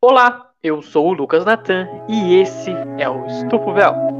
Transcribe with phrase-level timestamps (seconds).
[0.00, 4.17] Olá, eu sou o Lucas Natan e esse é o Estufo Véu.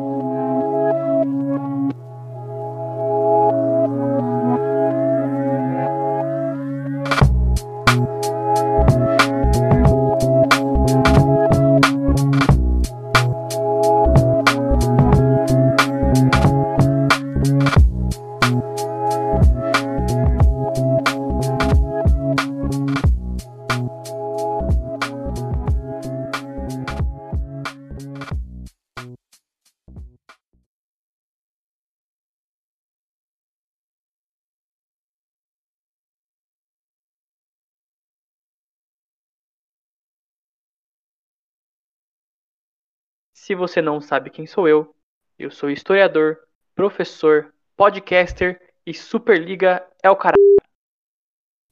[43.49, 44.95] Se você não sabe quem sou eu,
[45.39, 46.39] eu sou historiador,
[46.75, 50.37] professor, podcaster e Superliga é o caralho.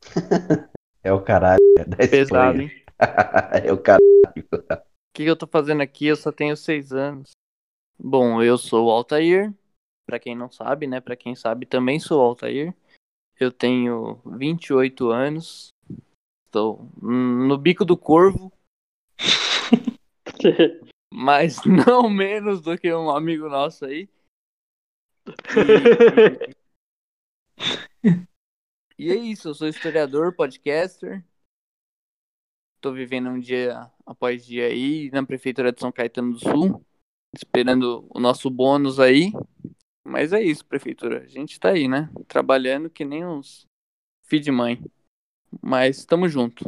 [1.05, 1.61] É o caralho.
[1.87, 2.71] da Pesado, hein?
[3.63, 4.03] é o caralho.
[4.35, 6.07] O que eu tô fazendo aqui?
[6.07, 7.33] Eu só tenho seis anos.
[7.99, 9.53] Bom, eu sou o Altair.
[10.07, 10.99] Pra quem não sabe, né?
[10.99, 12.75] Pra quem sabe, também sou o Altair.
[13.39, 15.69] Eu tenho 28 anos.
[16.47, 18.51] Estou no bico do corvo,
[21.17, 24.07] mas não menos do que um amigo nosso aí.
[28.05, 28.15] E,
[29.07, 31.25] e é isso, eu sou historiador, podcaster.
[32.83, 36.85] Tô vivendo um dia após dia aí na prefeitura de São Caetano do Sul,
[37.35, 39.33] esperando o nosso bônus aí.
[40.05, 41.23] Mas é isso, prefeitura.
[41.23, 42.11] A gente tá aí, né?
[42.29, 43.67] Trabalhando que nem uns
[44.23, 44.85] filho de mãe.
[45.63, 46.65] Mas tamo junto.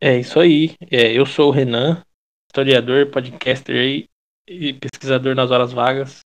[0.00, 0.74] É isso aí.
[0.90, 2.05] É, eu sou o Renan,
[2.56, 4.08] historiador, podcaster aí,
[4.48, 6.20] e pesquisador nas horas vagas.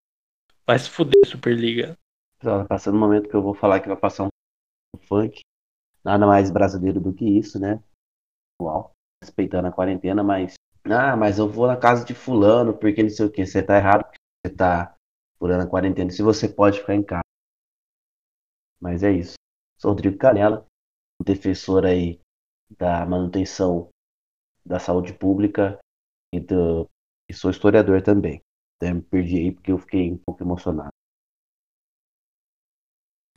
[0.64, 1.98] Vai se fuder, Superliga.
[2.38, 5.40] Pessoal, tá passando um momento que eu vou falar que vai passar um funk.
[6.04, 7.82] Nada mais brasileiro do que isso, né?
[8.62, 8.92] Uau.
[9.22, 10.54] Respeitando a quarentena, mas.
[10.84, 13.44] Ah, mas eu vou na casa de fulano, porque não sei o que.
[13.44, 14.94] Você tá errado porque você tá
[15.36, 16.10] furando a quarentena.
[16.10, 17.24] Se você pode ficar em casa.
[18.80, 19.34] Mas é isso.
[19.78, 20.64] Sou Rodrigo Canela,
[21.22, 22.20] defensor aí
[22.78, 23.88] da manutenção
[24.64, 25.78] da saúde pública
[26.32, 26.88] e, do...
[27.28, 28.42] e sou historiador também.
[28.76, 30.91] Até me perdi aí porque eu fiquei um pouco emocionado.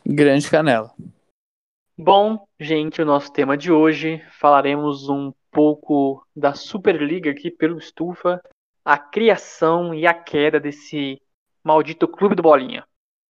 [0.06, 0.94] Grande canela.
[1.98, 8.42] Bom, gente, o nosso tema de hoje falaremos um pouco da Superliga aqui pelo Estufa,
[8.84, 11.22] a criação e a queda desse
[11.64, 12.86] maldito clube do Bolinha.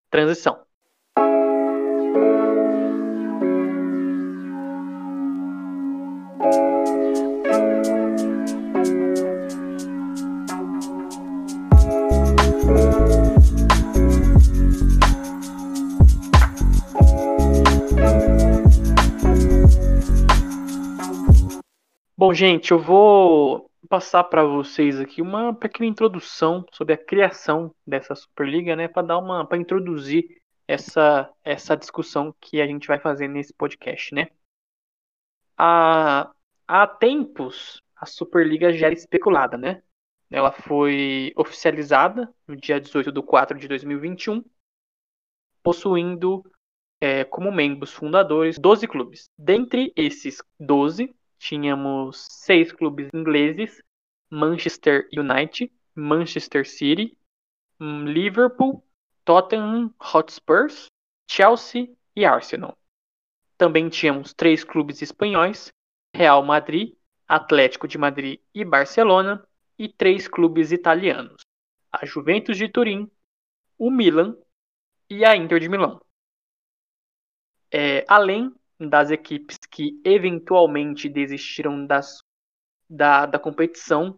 [0.09, 0.66] Transição.
[22.34, 28.16] Bom, gente, eu vou passar para vocês aqui uma pequena introdução sobre a criação dessa
[28.16, 33.28] Superliga, né, para dar uma para introduzir essa essa discussão que a gente vai fazer
[33.28, 34.30] nesse podcast, né?
[35.56, 36.34] Há,
[36.68, 39.84] há tempos a Superliga já era especulada, né?
[40.32, 44.44] Ela foi oficializada no dia 18 de 4 de 2021,
[45.62, 46.44] possuindo
[47.00, 49.30] é, como membros fundadores 12 clubes.
[49.38, 53.84] Dentre esses 12, tínhamos seis clubes ingleses:
[54.30, 57.18] Manchester United, Manchester City,
[57.80, 58.84] hum, Liverpool,
[59.26, 60.88] Tottenham Hotspurs,
[61.30, 62.78] Chelsea e Arsenal.
[63.58, 65.72] Também tínhamos três clubes espanhóis:
[66.16, 66.96] Real Madrid,
[67.28, 69.46] Atlético de Madrid e Barcelona,
[69.78, 71.42] e três clubes italianos:
[71.92, 73.12] a Juventus de Turim,
[73.78, 74.38] o Milan
[75.09, 76.02] e a Inter de Milão.
[77.70, 78.53] É, além
[78.88, 82.20] das equipes que eventualmente desistiram das,
[82.90, 84.18] da, da competição,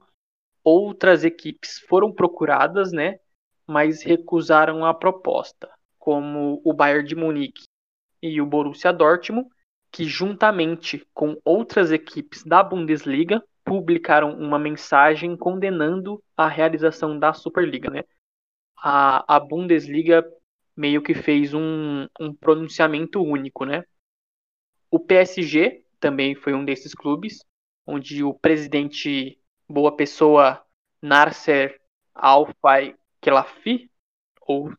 [0.64, 3.20] outras equipes foram procuradas, né,
[3.68, 7.64] mas recusaram a proposta, como o Bayern de Munique
[8.22, 9.48] e o Borussia Dortmund,
[9.92, 17.90] que juntamente com outras equipes da Bundesliga publicaram uma mensagem condenando a realização da Superliga,
[17.90, 18.03] né?
[18.78, 20.23] A, a Bundesliga
[20.76, 23.84] meio que fez um, um pronunciamento único, né?
[24.90, 27.40] O PSG também foi um desses clubes,
[27.85, 30.64] onde o presidente boa pessoa
[31.02, 31.79] Nasser
[32.14, 33.90] Al-Khelaifi,
[34.41, 34.72] ou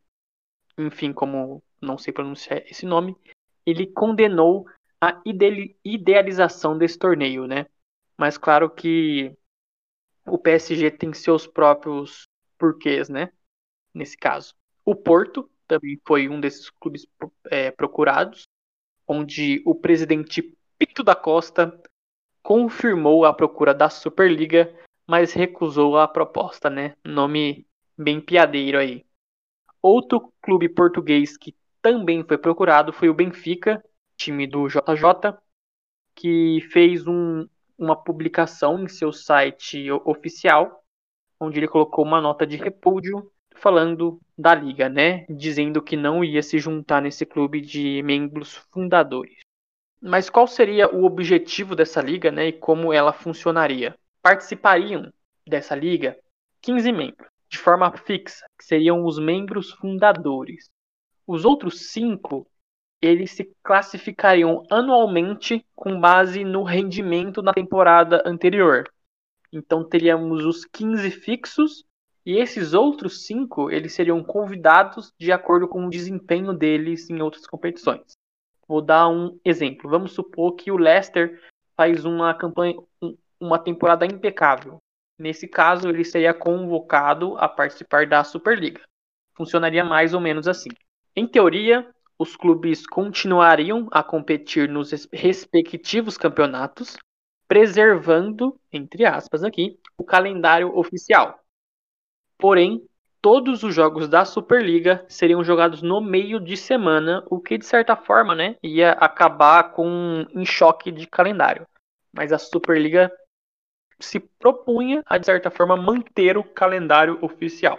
[0.79, 3.17] enfim, como não sei pronunciar esse nome,
[3.65, 4.67] ele condenou
[5.01, 7.67] a ide- idealização desse torneio, né?
[8.17, 9.37] Mas claro que
[10.27, 13.31] o PSG tem seus próprios porquês, né?
[13.95, 14.55] Nesse caso.
[14.85, 17.07] O Porto também foi um desses clubes
[17.51, 18.46] é, procurados,
[19.07, 21.81] onde o presidente Pinto da Costa
[22.43, 24.75] confirmou a procura da Superliga,
[25.07, 26.95] mas recusou a proposta, né?
[27.05, 27.67] Nome
[27.97, 29.05] bem piadeiro aí.
[29.81, 33.83] Outro clube português que também foi procurado foi o Benfica,
[34.17, 35.39] time do JJ,
[36.15, 37.49] que fez um,
[37.79, 40.83] uma publicação em seu site oficial,
[41.39, 45.25] onde ele colocou uma nota de repúdio falando da liga, né?
[45.29, 49.39] Dizendo que não ia se juntar nesse clube de membros fundadores.
[50.01, 52.49] Mas qual seria o objetivo dessa liga, né?
[52.49, 53.97] E como ela funcionaria?
[54.23, 55.13] Participariam
[55.47, 56.17] dessa liga
[56.61, 60.69] 15 membros, de forma fixa, que seriam os membros fundadores.
[61.27, 62.47] Os outros cinco,
[63.01, 68.85] eles se classificariam anualmente com base no rendimento na temporada anterior.
[69.53, 71.85] Então teríamos os 15 fixos
[72.27, 77.47] e esses outros cinco, eles seriam convidados de acordo com o desempenho deles em outras
[77.47, 78.17] competições.
[78.67, 79.89] Vou dar um exemplo.
[79.89, 81.41] Vamos supor que o Leicester
[81.77, 82.75] faz uma campanha,
[83.39, 84.79] uma temporada impecável.
[85.17, 88.83] Nesse caso, ele seria convocado a participar da Superliga.
[89.37, 90.71] Funcionaria mais ou menos assim.
[91.15, 91.89] Em teoria,
[92.19, 96.97] os clubes continuariam a competir nos respectivos campeonatos,
[97.47, 101.46] preservando, entre aspas aqui, o calendário oficial.
[102.39, 102.87] Porém,
[103.21, 107.97] todos os jogos da Superliga seriam jogados no meio de semana, o que de certa
[107.97, 111.67] forma, né, ia acabar com um choque de calendário.
[112.13, 113.11] Mas a Superliga
[113.99, 117.79] se propunha a de certa forma manter o calendário oficial.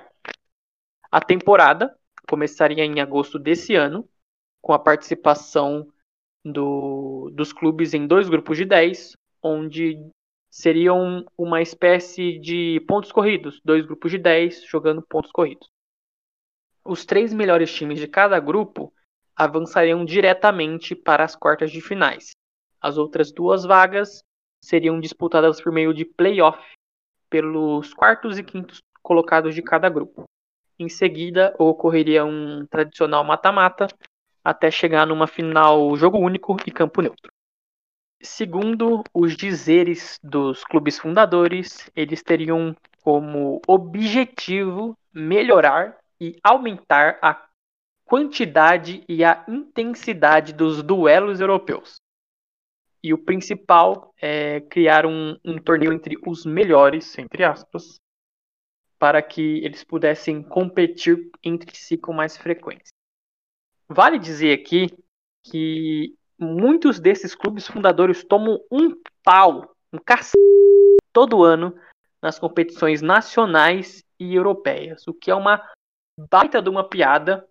[1.12, 1.96] A temporada
[2.28, 4.08] começaria em agosto desse ano,
[4.62, 5.88] com a participação
[6.44, 9.98] do, dos clubes em dois grupos de 10, onde
[10.50, 15.70] seriam uma espécie de pontos corridos, dois grupos de 10 jogando pontos corridos.
[16.84, 18.94] Os três melhores times de cada grupo
[19.36, 22.32] avançariam diretamente para as quartas de finais.
[22.82, 24.24] As outras duas vagas
[24.64, 26.60] seriam disputadas por meio de playoff
[27.30, 30.24] pelos quartos e quintos colocados de cada grupo.
[30.80, 33.88] Em seguida, ocorreria um tradicional mata-mata
[34.44, 37.32] até chegar numa final jogo único e campo neutro.
[38.22, 47.48] Segundo os dizeres dos clubes fundadores, eles teriam como objetivo melhorar e aumentar a
[48.04, 52.02] quantidade e a intensidade dos duelos europeus.
[53.04, 58.00] E o principal é criar um, um torneio entre os melhores, entre aspas,
[58.98, 62.92] para que eles pudessem competir entre si com mais frequência.
[63.88, 64.88] Vale dizer aqui
[65.44, 70.38] que muitos desses clubes fundadores tomam um pau, um cacete
[71.12, 71.76] todo ano
[72.22, 75.62] nas competições nacionais e europeias, o que é uma
[76.30, 77.48] baita de uma piada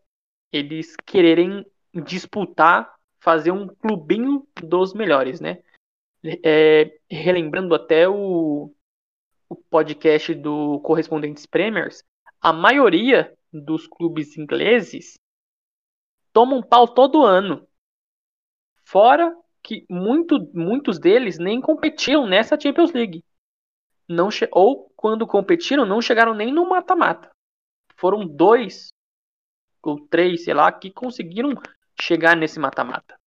[0.53, 1.65] eles quererem
[2.05, 5.63] disputar, fazer um clubinho dos melhores, né?
[6.45, 8.73] É, relembrando até o,
[9.49, 12.03] o podcast do Correspondentes Premiers,
[12.41, 15.15] a maioria dos clubes ingleses
[16.33, 17.66] tomam pau todo ano.
[18.87, 23.25] Fora que muito, muitos deles nem competiam nessa Champions League.
[24.09, 27.29] Não ou quando competiram, não chegaram nem no mata-mata.
[27.97, 28.89] Foram dois
[29.83, 31.53] ou três, sei lá, que conseguiram
[32.01, 33.19] chegar nesse mata-mata.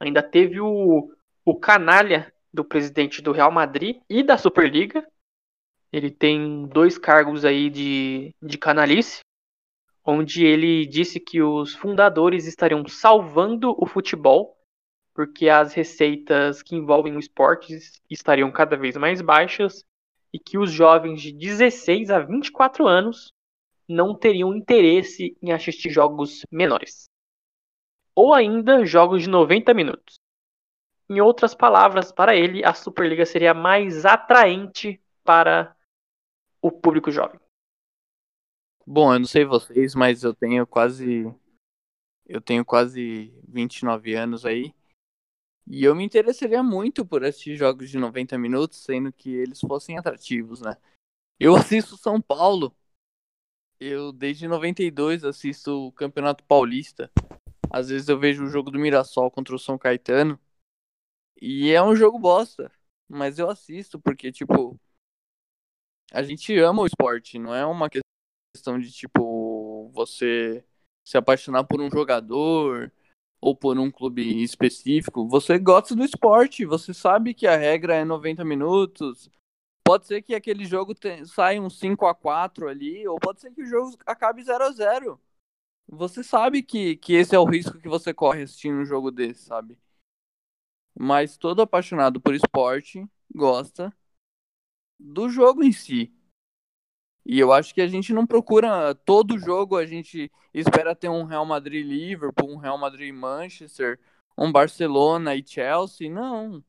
[0.00, 1.14] Ainda teve o,
[1.44, 5.06] o canalha do presidente do Real Madrid e da Superliga.
[5.92, 9.22] Ele tem dois cargos aí de, de canalice
[10.04, 14.58] onde ele disse que os fundadores estariam salvando o futebol,
[15.14, 17.78] porque as receitas que envolvem o esporte
[18.10, 19.84] estariam cada vez mais baixas
[20.32, 23.32] e que os jovens de 16 a 24 anos
[23.88, 27.04] não teriam interesse em assistir jogos menores.
[28.14, 30.18] Ou ainda jogos de 90 minutos.
[31.08, 35.76] Em outras palavras, para ele, a Superliga seria mais atraente para
[36.60, 37.41] o público jovem.
[38.86, 41.32] Bom, eu não sei vocês, mas eu tenho quase.
[42.26, 44.74] Eu tenho quase 29 anos aí.
[45.66, 49.96] E eu me interessaria muito por assistir jogos de 90 minutos, sendo que eles fossem
[49.96, 50.76] atrativos, né?
[51.38, 52.74] Eu assisto São Paulo.
[53.78, 57.10] Eu, desde 92, assisto o Campeonato Paulista.
[57.70, 60.38] Às vezes eu vejo o jogo do Mirassol contra o São Caetano.
[61.40, 62.70] E é um jogo bosta.
[63.08, 64.78] Mas eu assisto porque, tipo.
[66.12, 68.11] A gente ama o esporte, não é uma questão
[68.54, 70.64] questão de, tipo, você
[71.04, 72.92] se apaixonar por um jogador
[73.40, 75.26] ou por um clube específico.
[75.28, 79.30] Você gosta do esporte, você sabe que a regra é 90 minutos.
[79.84, 81.26] Pode ser que aquele jogo te...
[81.26, 84.70] saia um 5 a 4 ali, ou pode ser que o jogo acabe 0 a
[84.70, 85.20] 0
[85.88, 89.44] Você sabe que, que esse é o risco que você corre assistindo um jogo desse,
[89.44, 89.76] sabe?
[90.94, 93.92] mas todo apaixonado por esporte gosta
[94.98, 96.12] do jogo em si.
[97.24, 101.24] E eu acho que a gente não procura todo jogo, a gente espera ter um
[101.24, 103.98] Real Madrid Liverpool, um Real Madrid Manchester,
[104.36, 106.10] um Barcelona e Chelsea.
[106.10, 106.62] Não.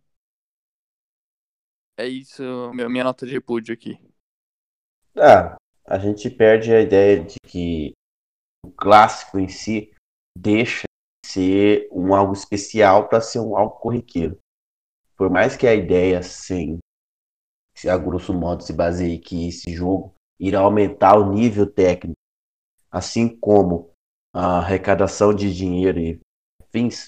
[1.97, 2.43] É isso,
[2.73, 3.99] minha nota de repúdio aqui.
[5.15, 5.55] Ah,
[5.85, 7.93] a gente perde a ideia de que
[8.65, 9.93] o clássico em si
[10.37, 10.83] deixa
[11.23, 14.39] de ser um algo especial para ser um algo corriqueiro.
[15.15, 16.79] Por mais que a ideia, sim,
[17.77, 22.17] se a grosso modo se baseie que esse jogo irá aumentar o nível técnico,
[22.91, 23.91] assim como
[24.33, 26.19] a arrecadação de dinheiro e
[26.71, 27.05] fins,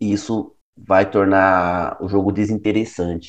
[0.00, 3.28] isso vai tornar o jogo desinteressante.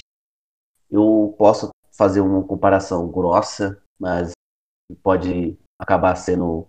[0.90, 4.32] Eu posso fazer uma comparação grossa, mas
[5.04, 6.68] pode acabar sendo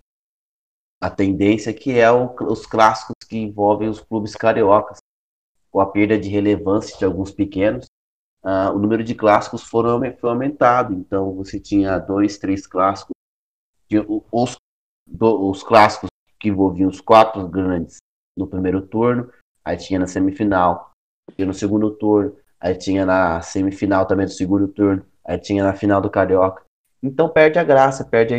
[1.00, 4.99] a tendência que é o, os clássicos que envolvem os clubes cariocas,
[5.71, 7.87] com a perda de relevância de alguns pequenos,
[8.44, 10.92] uh, o número de clássicos foram, foi aumentado.
[10.94, 13.12] Então você tinha dois, três clássicos,
[14.30, 14.56] os,
[15.06, 16.08] do, os clássicos
[16.38, 17.99] que envolviam os quatro grandes
[18.37, 19.30] no primeiro turno,
[19.64, 20.92] aí tinha na semifinal,
[21.37, 25.75] tinha no segundo turno, aí tinha na semifinal também do segundo turno, aí tinha na
[25.75, 26.64] final do Carioca.
[27.02, 28.38] Então perde a graça, perde a.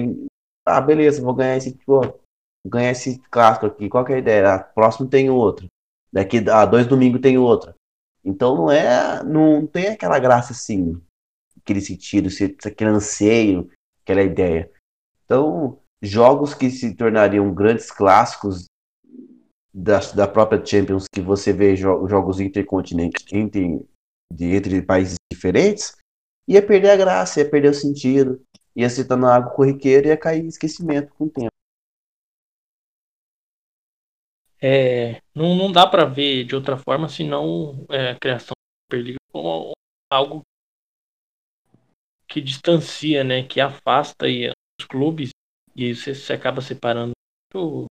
[0.66, 1.78] Ah, beleza, vou ganhar esse.
[1.86, 2.20] Vou
[2.66, 3.90] ganhar esse clássico aqui.
[3.90, 4.56] Qual que é a ideia?
[4.56, 5.68] Ah, próximo tem outro.
[6.12, 7.74] Daqui a ah, dois domingos tem outro.
[8.24, 9.24] Então não é.
[9.24, 11.02] Não tem aquela graça assim,
[11.58, 12.30] aquele sentido,
[12.66, 13.70] aquele anseio,
[14.02, 14.72] aquela ideia.
[15.26, 18.66] Então, jogos que se tornariam grandes clássicos
[19.74, 23.86] da, da própria Champions, que você vê jo jogos intercontinentes entre,
[24.32, 25.96] de, entre países diferentes,
[26.48, 28.42] ia perder a graça, ia perder o sentido,
[28.76, 31.53] ia se tornar algo corriqueiro e ia cair em esquecimento com o tempo.
[34.66, 39.18] É, não, não dá para ver de outra forma senão é, a criação da Superliga
[39.30, 39.74] como
[40.10, 40.42] algo
[42.26, 45.32] que distancia, né, que afasta aí os clubes
[45.76, 47.12] e você, você acaba separando
[47.54, 47.88] muito,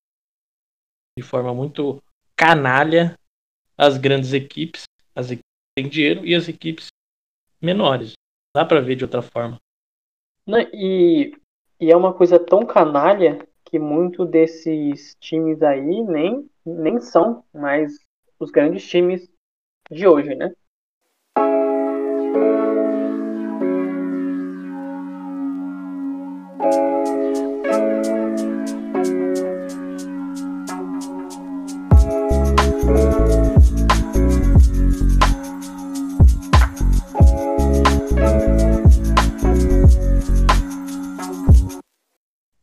[1.15, 2.01] de forma muito
[2.35, 3.15] canalha
[3.77, 6.87] as grandes equipes, as equipes que têm dinheiro e as equipes
[7.61, 8.13] menores.
[8.55, 9.59] Dá para ver de outra forma.
[10.47, 11.37] Não, e,
[11.79, 17.97] e é uma coisa tão canalha que muito desses times aí nem, nem são mais
[18.39, 19.27] os grandes times
[19.89, 20.53] de hoje, né?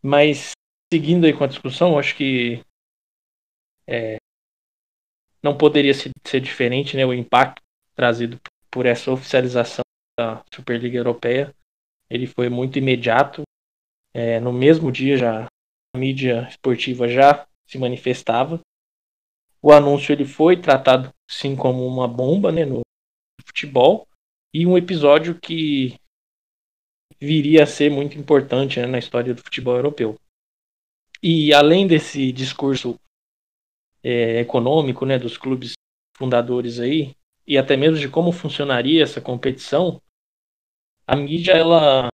[0.01, 0.53] Mas
[0.93, 2.65] seguindo aí com a discussão, acho que
[3.87, 4.17] é,
[5.43, 7.63] não poderia ser, diferente né, o impacto
[7.95, 9.83] trazido por essa oficialização
[10.19, 11.55] da Superliga Europeia.
[12.09, 13.43] Ele foi muito imediato.
[14.13, 15.47] É, no mesmo dia já
[15.95, 18.61] a mídia esportiva já se manifestava.
[19.63, 22.81] O anúncio ele foi tratado sim como uma bomba né, no
[23.47, 24.07] futebol
[24.53, 25.97] e um episódio que
[27.21, 30.19] viria a ser muito importante né, na história do futebol europeu.
[31.23, 32.99] E além desse discurso
[34.03, 35.75] é, econômico né, dos clubes
[36.17, 37.15] fundadores aí,
[37.47, 40.01] e até mesmo de como funcionaria essa competição,
[41.07, 42.09] a mídia ela,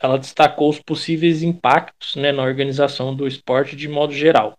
[0.00, 4.58] ela destacou os possíveis impactos né, na organização do esporte de modo geral.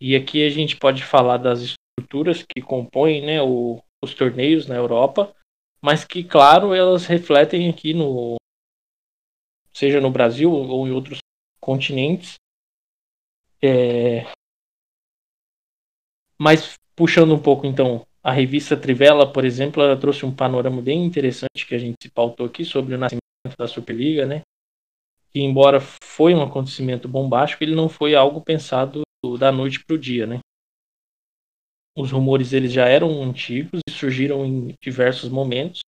[0.00, 4.76] E aqui a gente pode falar das estruturas que compõem né, o, os torneios na
[4.76, 5.34] Europa,
[5.80, 8.36] mas que, claro, elas refletem aqui no.
[9.72, 11.18] seja no Brasil ou em outros
[11.60, 12.34] continentes.
[13.62, 14.24] É...
[16.38, 21.04] Mas puxando um pouco então, a revista Trivela, por exemplo, ela trouxe um panorama bem
[21.04, 23.22] interessante que a gente se pautou aqui sobre o nascimento
[23.58, 24.42] da Superliga, né?
[25.30, 29.02] Que embora foi um acontecimento bombástico, ele não foi algo pensado
[29.38, 30.40] da noite para o dia, né?
[31.96, 35.80] Os rumores eles já eram antigos e surgiram em diversos momentos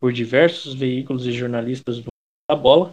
[0.00, 2.02] por diversos veículos e jornalistas
[2.50, 2.92] da bola,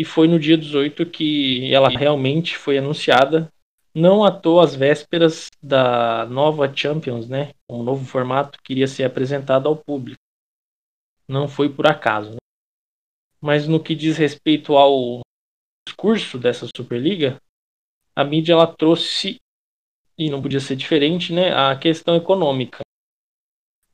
[0.00, 3.52] e foi no dia 18 que ela realmente foi anunciada,
[3.94, 7.52] não à toa às vésperas da nova Champions, né?
[7.68, 10.18] Um novo formato que iria ser apresentado ao público.
[11.28, 12.30] Não foi por acaso.
[12.30, 12.38] Né?
[13.42, 15.20] Mas no que diz respeito ao
[15.86, 17.38] discurso dessa Superliga,
[18.16, 19.38] a mídia ela trouxe
[20.16, 22.80] e não podia ser diferente, né, a questão econômica.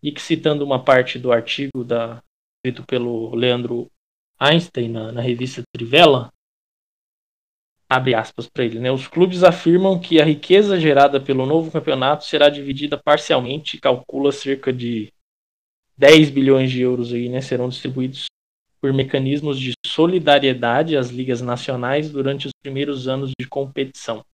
[0.01, 2.23] E que citando uma parte do artigo da
[2.65, 3.91] escrito pelo Leandro
[4.39, 6.31] Einstein na, na revista Trivela,
[7.89, 8.91] abre aspas para ele, né?
[8.91, 14.73] Os clubes afirmam que a riqueza gerada pelo novo campeonato será dividida parcialmente, calcula cerca
[14.73, 15.13] de
[15.97, 17.41] 10 bilhões de euros aí, né?
[17.41, 18.27] Serão distribuídos
[18.81, 24.25] por mecanismos de solidariedade às ligas nacionais durante os primeiros anos de competição.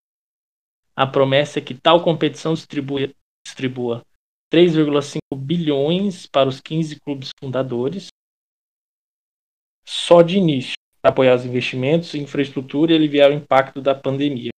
[0.96, 3.08] A promessa é que tal competição distribua,
[3.46, 4.04] distribua
[4.52, 8.08] 3,5 bilhões para os 15 clubes fundadores,
[9.84, 14.50] só de início, para apoiar os investimentos infraestrutura e aliviar o impacto da pandemia.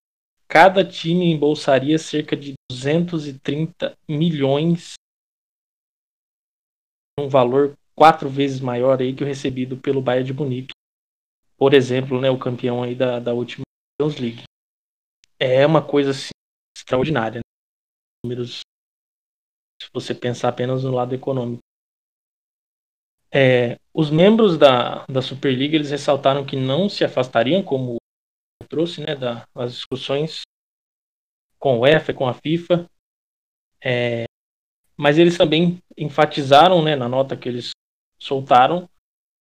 [0.47, 4.95] Cada time embolsaria cerca de 230 milhões,
[7.19, 10.75] um valor quatro vezes maior aí que o recebido pelo Bayern de Munique,
[11.57, 13.65] por exemplo, né, o campeão aí da, da última
[14.01, 14.43] Champions League.
[15.39, 16.31] É uma coisa assim,
[16.77, 17.39] extraordinária.
[17.39, 17.43] Né?
[18.25, 18.61] Números,
[19.81, 21.63] se você pensar apenas no lado econômico.
[23.37, 27.97] É, os membros da, da Superliga eles ressaltaram que não se afastariam, como
[28.69, 30.43] trouxe, né, das discussões
[31.59, 32.89] com o UEFA e com a FIFA,
[33.83, 34.25] é,
[34.97, 37.71] mas eles também enfatizaram, né, na nota que eles
[38.21, 38.89] soltaram,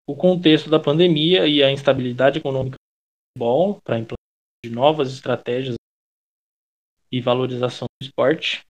[0.08, 4.18] o contexto da pandemia e a instabilidade econômica do futebol para implantar
[4.72, 5.76] novas estratégias
[7.12, 8.66] e valorização do esporte,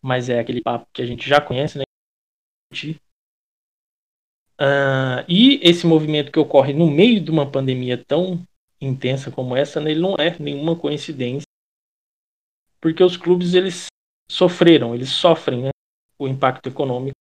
[0.00, 1.84] mas é aquele papo que a gente já conhece, né?
[4.60, 8.44] Uh, e esse movimento que ocorre no meio de uma pandemia tão
[8.80, 11.46] intensa como essa, né, ele não é nenhuma coincidência,
[12.80, 13.86] porque os clubes eles
[14.28, 15.70] sofreram, eles sofrem né,
[16.18, 17.14] o impacto econômico,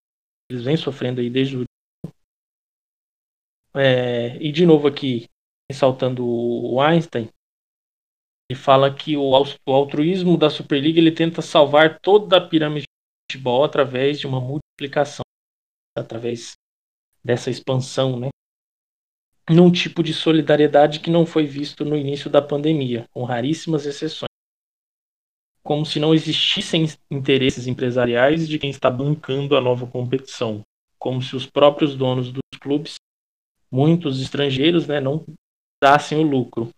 [0.49, 1.63] eles vêm sofrendo aí desde o
[3.75, 5.27] é, e de novo aqui
[5.69, 7.29] ressaltando o Einstein,
[8.49, 13.35] ele fala que o, o altruísmo da Superliga ele tenta salvar toda a pirâmide de
[13.35, 15.23] futebol através de uma multiplicação,
[15.95, 16.53] através
[17.27, 18.29] dessa expansão, né?
[19.49, 24.29] Num tipo de solidariedade que não foi visto no início da pandemia, com raríssimas exceções.
[25.61, 30.61] Como se não existissem interesses empresariais de quem está bancando a nova competição.
[30.97, 32.95] Como se os próprios donos dos clubes,
[33.69, 35.25] muitos estrangeiros, né, não
[35.83, 36.69] dassem o lucro.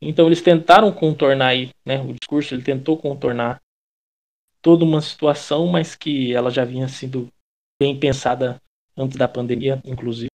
[0.00, 3.60] Então eles tentaram contornar aí, né, o discurso ele tentou contornar
[4.60, 7.28] toda uma situação, mas que ela já vinha sido
[7.80, 8.60] bem pensada
[8.96, 10.28] antes da pandemia, inclusive.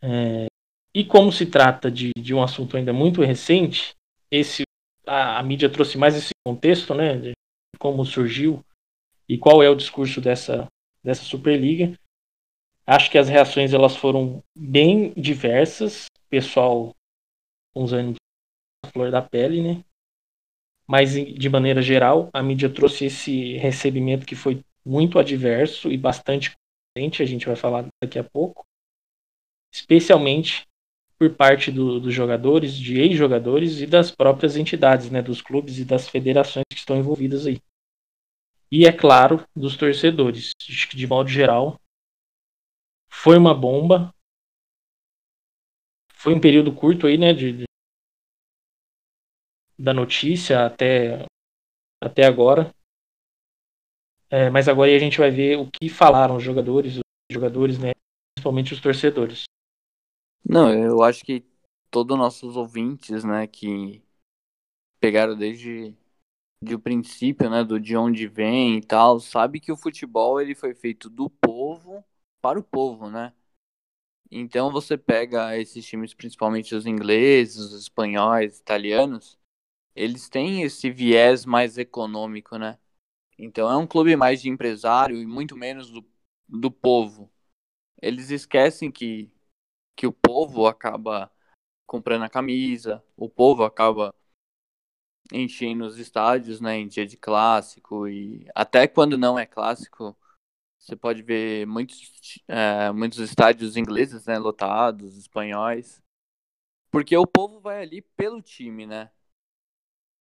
[0.00, 0.46] É,
[0.94, 3.94] e como se trata de, de um assunto ainda muito recente,
[4.30, 4.62] esse
[5.06, 7.32] a, a, mídia trouxe mais esse contexto, né, de
[7.78, 8.64] como surgiu
[9.28, 10.66] e qual é o discurso dessa
[11.02, 11.98] dessa Superliga.
[12.86, 16.94] Acho que as reações elas foram bem diversas, pessoal
[17.74, 18.16] uns anos
[18.92, 19.84] flor da pele, né?
[20.86, 26.54] Mas de maneira geral, a mídia trouxe esse recebimento que foi muito adverso e bastante
[26.94, 28.66] a gente vai falar daqui a pouco,
[29.72, 30.66] especialmente
[31.18, 35.84] por parte do, dos jogadores, de ex-jogadores e das próprias entidades, né, dos clubes e
[35.84, 37.60] das federações que estão envolvidas aí.
[38.70, 40.50] E é claro, dos torcedores.
[40.68, 41.78] Acho que de modo geral
[43.08, 44.12] foi uma bomba.
[46.14, 47.64] Foi um período curto aí, né, de, de
[49.78, 51.24] da notícia até
[52.02, 52.74] até agora.
[54.32, 57.92] É, mas agora a gente vai ver o que falaram os jogadores, os jogadores, né?
[58.34, 59.44] Principalmente os torcedores.
[60.42, 61.44] Não, eu acho que
[61.90, 64.02] todos os nossos ouvintes, né, que
[65.00, 65.94] pegaram desde
[66.62, 70.54] de o princípio, né, do de onde vem e tal, sabe que o futebol ele
[70.54, 72.04] foi feito do povo
[72.40, 73.32] para o povo, né?
[74.30, 79.38] Então você pega esses times, principalmente os ingleses, os espanhóis, italianos,
[79.94, 82.78] eles têm esse viés mais econômico, né?
[83.44, 86.04] Então é um clube mais de empresário e muito menos do,
[86.48, 87.28] do povo.
[88.00, 89.32] Eles esquecem que,
[89.96, 91.28] que o povo acaba
[91.84, 94.14] comprando a camisa, o povo acaba
[95.32, 100.16] enchendo os estádios né, em dia de clássico e até quando não é clássico,
[100.78, 106.00] você pode ver muitos, é, muitos estádios ingleses né, lotados, espanhóis,
[106.92, 109.10] porque o povo vai ali pelo time, né?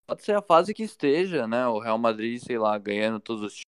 [0.05, 1.67] Pode ser a fase que esteja, né?
[1.67, 3.61] O Real Madrid, sei lá, ganhando todos os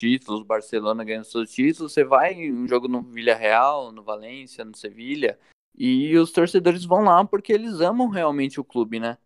[0.00, 4.64] títulos, o Barcelona ganhando todos os títulos, você vai um jogo no Villarreal, no Valência,
[4.64, 5.38] no Sevilha,
[5.74, 9.18] e os torcedores vão lá porque eles amam realmente o clube, né?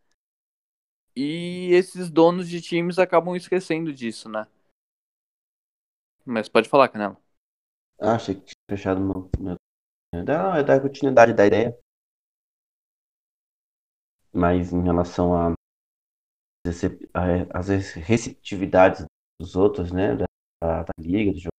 [1.16, 4.47] E esses donos de times acabam esquecendo disso, né?
[6.25, 7.16] Mas pode falar, Canela.
[7.99, 9.31] Ah, achei que tinha fechado meu.
[9.40, 9.57] meu...
[10.14, 11.77] Não, é da continuidade da ideia.
[14.33, 15.55] Mas em relação a
[17.53, 19.05] as receptividades
[19.41, 20.17] dos outros, né?
[20.17, 20.27] Da,
[20.83, 21.53] da liga, do jogo.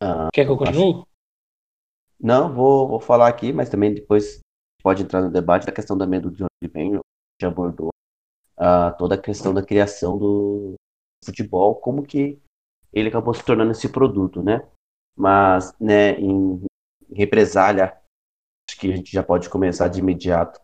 [0.00, 1.04] Ah, Quer que eu continue?
[2.20, 4.40] Não, vou, vou falar aqui, mas também depois
[4.82, 7.00] pode entrar no debate da questão também do de onde vem,
[7.40, 7.90] já abordou
[8.58, 10.74] uh, toda a questão da criação do
[11.24, 12.40] futebol, como que
[12.92, 14.68] ele acabou se tornando esse produto, né?
[15.16, 16.64] Mas, né, em
[17.12, 17.96] represália,
[18.68, 20.60] acho que a gente já pode começar de imediato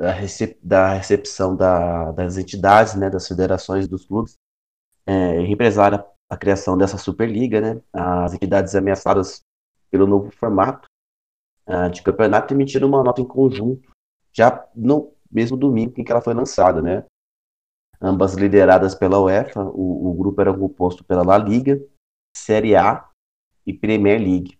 [0.00, 4.38] da, recep da recepção da, das entidades, né, das federações dos clubes,
[5.06, 5.38] é,
[6.30, 7.82] a criação dessa Superliga, né?
[7.92, 9.42] As entidades ameaçadas
[9.90, 10.88] pelo novo formato
[11.66, 13.90] uh, de campeonato emitiram uma nota em conjunto,
[14.32, 17.04] já no mesmo domingo em que ela foi lançada, né?
[18.00, 21.78] Ambas lideradas pela UEFA, o, o grupo era composto pela La Liga,
[22.34, 23.10] Série A
[23.66, 24.56] e Premier League.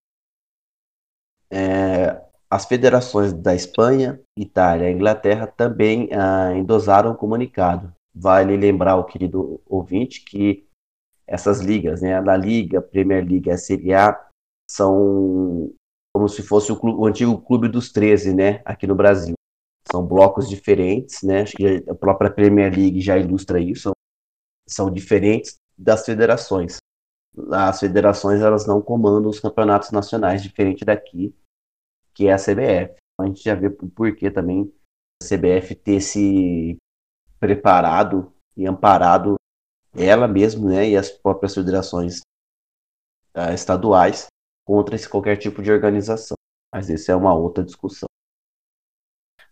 [1.49, 7.95] É, as federações da Espanha, Itália e Inglaterra também ah, endosaram o comunicado.
[8.13, 10.67] Vale lembrar o querido ouvinte que
[11.29, 14.29] essas ligas, né, a La Liga, Premier League a Série A,
[14.69, 15.73] são
[16.13, 19.35] como se fosse o, clube, o, antigo Clube dos 13, né, aqui no Brasil.
[19.91, 23.93] São blocos diferentes, né, acho que a própria Premier League já ilustra isso, são,
[24.69, 26.79] são diferentes das federações.
[27.53, 31.33] As federações, elas não comandam os campeonatos nacionais, diferente daqui,
[32.15, 32.97] que é a CBF.
[33.21, 34.73] A gente já vê o porquê também
[35.23, 36.77] a CBF ter se
[37.39, 39.37] preparado e amparado
[39.95, 42.21] ela mesmo, né, e as próprias federações
[43.35, 44.27] uh, estaduais
[44.65, 46.37] contra esse qualquer tipo de organização.
[46.73, 48.09] Mas isso é uma outra discussão.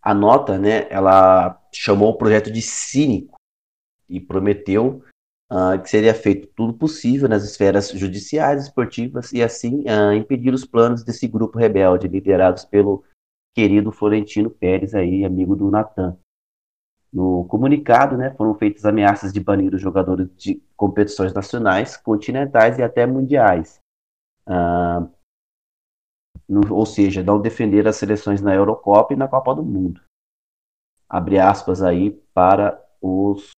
[0.01, 3.37] A nota, né, ela chamou o projeto de cínico
[4.09, 5.05] e prometeu
[5.51, 10.65] uh, que seria feito tudo possível nas esferas judiciais, esportivas e assim uh, impedir os
[10.65, 13.05] planos desse grupo rebelde liderados pelo
[13.55, 16.17] querido Florentino Pérez aí, amigo do Natan.
[17.13, 22.83] No comunicado, né, foram feitas ameaças de banir os jogadores de competições nacionais, continentais e
[22.83, 23.81] até mundiais.
[24.47, 25.11] Uh,
[26.49, 30.01] no, ou seja, não defender as seleções na Eurocopa e na Copa do Mundo.
[31.09, 33.51] Abre aspas aí para os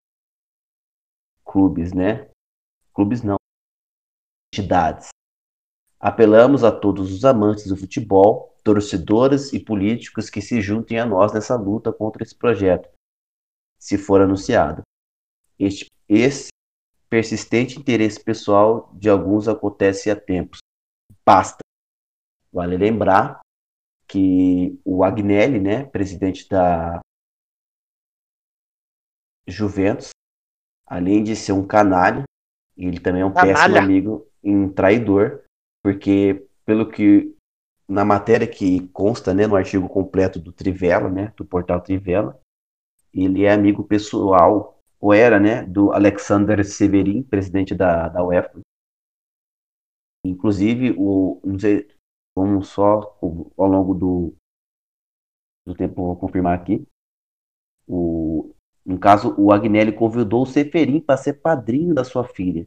[1.51, 2.31] clubes, né?
[2.95, 3.37] Clubes não,
[4.53, 5.09] entidades.
[5.99, 11.33] Apelamos a todos os amantes do futebol, torcedores e políticos que se juntem a nós
[11.33, 12.89] nessa luta contra esse projeto,
[13.79, 14.83] se for anunciado.
[15.59, 16.49] Este, esse
[17.09, 20.59] persistente interesse pessoal de alguns acontece há tempos.
[21.27, 21.59] Basta.
[22.53, 23.41] Vale lembrar
[24.09, 27.01] que o Agnelli, né, presidente da
[29.47, 30.11] Juventus,
[30.91, 32.25] além de ser um canalha,
[32.77, 33.55] ele também é um canalha.
[33.55, 35.45] péssimo amigo e um traidor,
[35.85, 37.33] porque pelo que
[37.89, 42.41] na matéria que consta, né, no artigo completo do Trivela, né, do portal Trivela,
[43.15, 48.61] ele é amigo pessoal, ou era, né, do Alexander Severin, presidente da, da UEFA.
[50.25, 51.89] Inclusive, o, não sei,
[52.37, 53.17] vamos só
[53.57, 54.35] ao longo do,
[55.67, 56.87] do tempo confirmar aqui.
[57.89, 58.55] O,
[58.91, 62.67] no caso, o Agnelli convidou o Seferin para ser padrinho da sua filha.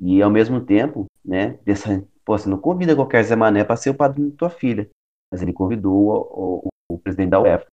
[0.00, 3.90] E ao mesmo tempo, né, dessa, pô, você não convida qualquer Zé Mané para ser
[3.90, 4.88] o padrinho da tua filha.
[5.30, 7.66] Mas ele convidou o, o, o presidente da UEFA.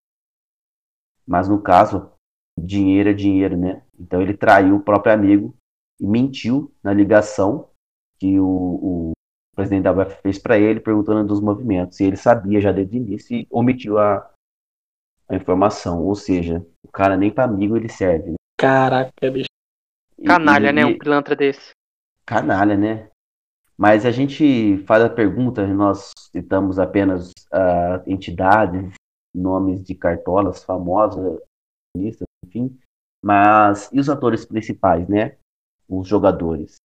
[1.26, 2.12] Mas no caso,
[2.60, 3.82] dinheiro é dinheiro, né?
[3.98, 5.56] Então ele traiu o próprio amigo
[5.98, 7.70] e mentiu na ligação
[8.20, 9.12] que o, o
[9.56, 12.02] presidente da UEFA fez para ele, perguntando dos movimentos.
[12.02, 14.30] E ele sabia já desde o início e omitiu a,
[15.30, 16.04] a informação.
[16.04, 18.32] Ou seja, o cara nem para amigo ele serve.
[18.32, 18.36] Né?
[18.58, 19.48] Caraca, bicho.
[20.26, 20.86] Canalha, e, né?
[20.86, 21.72] Um pilantra desse.
[22.26, 23.10] Canalha, né?
[23.78, 28.94] Mas a gente faz a pergunta, nós citamos apenas uh, entidades,
[29.34, 31.40] nomes de cartolas famosas,
[32.44, 32.76] enfim.
[33.24, 35.38] Mas e os atores principais, né?
[35.88, 36.78] Os jogadores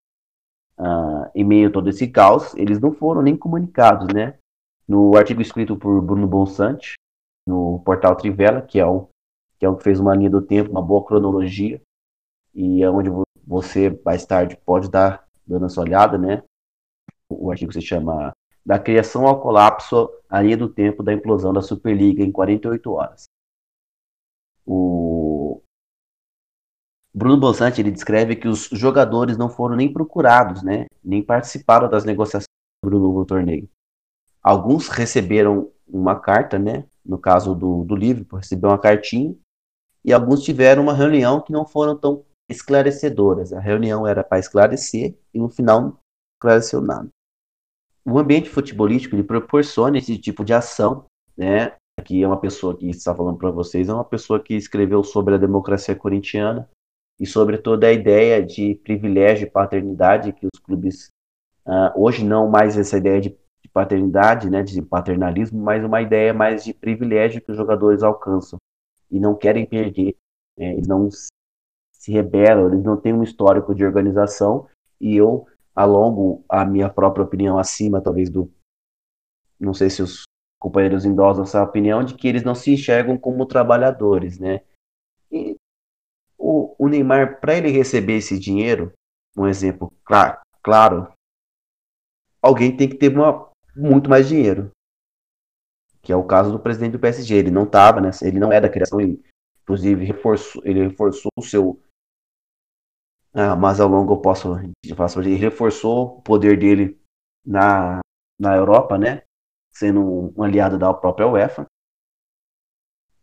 [0.78, 4.38] uh, em meio a todo esse caos, eles não foram nem comunicados, né?
[4.86, 6.94] No artigo escrito por Bruno Bonsante,
[7.46, 9.08] no portal Trivela, que é o
[9.58, 11.80] que é o que fez uma linha do tempo, uma boa cronologia,
[12.52, 13.08] e é onde
[13.46, 16.42] você mais tarde pode dar dando essa olhada, né?
[17.28, 18.32] O artigo se chama
[18.66, 23.24] Da criação ao colapso, a linha do tempo da implosão da Superliga em 48 horas.
[24.66, 25.62] O
[27.14, 32.04] Bruno Bonsante ele descreve que os jogadores não foram nem procurados, né, nem participaram das
[32.04, 32.46] negociações
[32.82, 33.68] do novo torneio.
[34.42, 39.34] Alguns receberam uma carta, né, no caso do, do Liverpool, recebeu uma cartinha,
[40.04, 43.52] e alguns tiveram uma reunião que não foram tão esclarecedoras.
[43.52, 45.98] A reunião era para esclarecer e no final não
[46.36, 47.08] esclareceu nada.
[48.04, 51.76] O ambiente futebolístico ele proporciona esse tipo de ação, né?
[51.98, 55.34] Aqui é uma pessoa que está falando para vocês, é uma pessoa que escreveu sobre
[55.34, 56.68] a democracia corintiana
[57.20, 61.10] e sobre toda a ideia de privilégio e paternidade que os clubes
[61.66, 63.30] uh, hoje não mais essa ideia de
[63.72, 68.58] paternidade, né, de paternalismo, mas uma ideia mais de privilégio que os jogadores alcançam
[69.10, 70.16] e não querem perder,
[70.56, 71.08] né, eles não
[71.92, 74.68] se rebelam, eles não têm um histórico de organização
[75.00, 78.50] e eu alongo a minha própria opinião acima, talvez do,
[79.58, 80.24] não sei se os
[80.60, 84.60] companheiros endosam essa opinião de que eles não se enxergam como trabalhadores, né?
[85.30, 85.56] E
[86.38, 88.92] o, o Neymar, para ele receber esse dinheiro,
[89.36, 91.12] um exemplo claro, claro,
[92.42, 94.70] alguém tem que ter uma, muito mais dinheiro.
[96.02, 97.34] Que é o caso do presidente do PSG.
[97.34, 98.10] Ele não estava, né?
[98.22, 99.22] Ele não é da criação, ele,
[99.62, 101.80] inclusive reforçou, ele reforçou o seu.
[103.34, 107.00] Ah, mas ao longo eu posso falar ele reforçou o poder dele
[107.46, 108.00] na,
[108.38, 109.22] na Europa, né?
[109.70, 111.66] Sendo um, aliado da própria UEFA.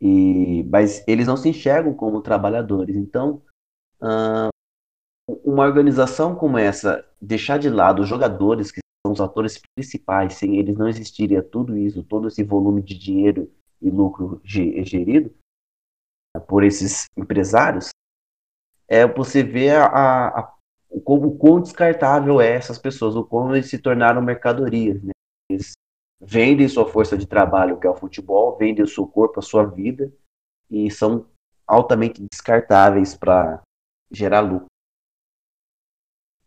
[0.02, 2.96] E, mas eles não se enxergam como trabalhadores.
[2.96, 3.44] Então,
[4.02, 4.50] uh,
[5.44, 10.58] uma organização como essa, deixar de lado os jogadores, que são os atores principais, sem
[10.58, 15.34] eles não existiria tudo isso, todo esse volume de dinheiro e lucro gerido
[16.48, 17.90] por esses empresários,
[18.88, 20.56] é você vê a, a,
[21.04, 25.02] como quão descartável é essas pessoas, o como eles se tornaram mercadorias.
[25.02, 25.12] Né?
[25.50, 25.74] Eles
[26.22, 29.66] vendem sua força de trabalho, que é o futebol, vendem o seu corpo, a sua
[29.66, 30.12] vida,
[30.70, 31.26] e são
[31.66, 33.62] altamente descartáveis para
[34.12, 34.68] gerar lucro.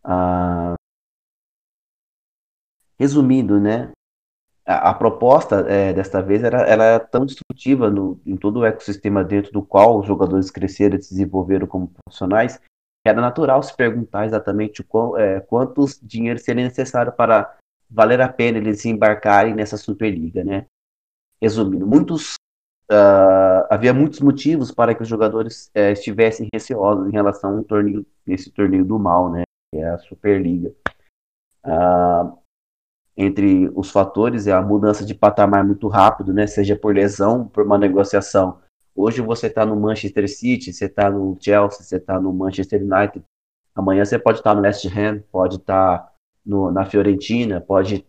[0.03, 0.75] Ah,
[3.03, 3.91] resumindo, né?
[4.65, 9.23] A, a proposta é, desta vez era, ela tão destrutiva no, em todo o ecossistema
[9.23, 12.61] dentro do qual os jogadores cresceram e se desenvolveram como profissionais,
[13.05, 17.57] era natural se perguntar exatamente qual, é, quantos dinheiro seria necessário para
[17.91, 20.65] valer a pena eles embarcarem nessa Superliga, né?
[21.41, 22.35] Resumindo, muitos
[22.89, 27.63] uh, havia muitos motivos para que os jogadores uh, estivessem receosos em relação a um
[27.63, 29.43] torneio, esse torneio do mal, né?
[29.73, 30.73] Que é a Superliga.
[31.65, 32.42] Uh,
[33.15, 36.47] entre os fatores é a mudança de patamar muito rápido, né?
[36.47, 38.59] Seja por lesão, por uma negociação.
[38.95, 43.23] Hoje você está no Manchester City, você está no Chelsea, você está no Manchester United.
[43.75, 46.13] Amanhã você pode estar tá no West Ham, pode estar tá
[46.71, 48.05] na Fiorentina, pode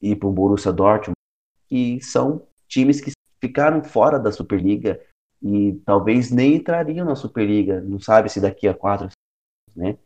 [0.00, 1.16] ir para o Borussia Dortmund,
[1.66, 5.00] que são times que ficaram fora da Superliga
[5.42, 9.08] e talvez nem entrariam na Superliga, não sabe se daqui a quatro
[9.74, 9.96] né?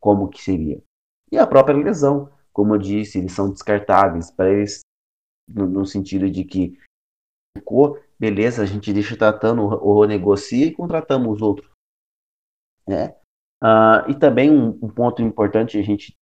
[0.00, 0.80] Como que seria?
[1.30, 4.80] E a própria lesão, como eu disse, eles são descartáveis para eles
[5.46, 6.78] no, no, sentido de que
[8.18, 11.70] beleza, a gente deixa tratando ou negocia e contratamos os outros,
[12.88, 13.14] né?
[13.62, 16.14] Ah, e também um, um ponto importante a gente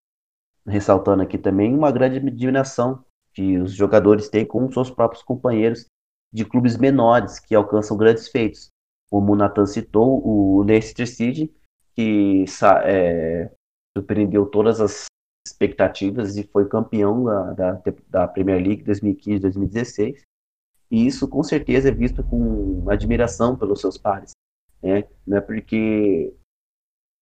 [0.67, 5.87] ressaltando aqui também uma grande admiração que os jogadores têm com seus próprios companheiros
[6.33, 8.71] de clubes menores que alcançam grandes feitos.
[9.09, 11.55] Como o Nathan citou, o Leicester City,
[11.95, 12.45] que
[12.85, 13.53] é,
[13.97, 15.07] surpreendeu todas as
[15.47, 20.23] expectativas e foi campeão da, da, da Premier League 2015-2016.
[20.91, 24.33] E isso com certeza é visto com admiração pelos seus pares.
[24.83, 25.05] Né?
[25.27, 26.35] Não é porque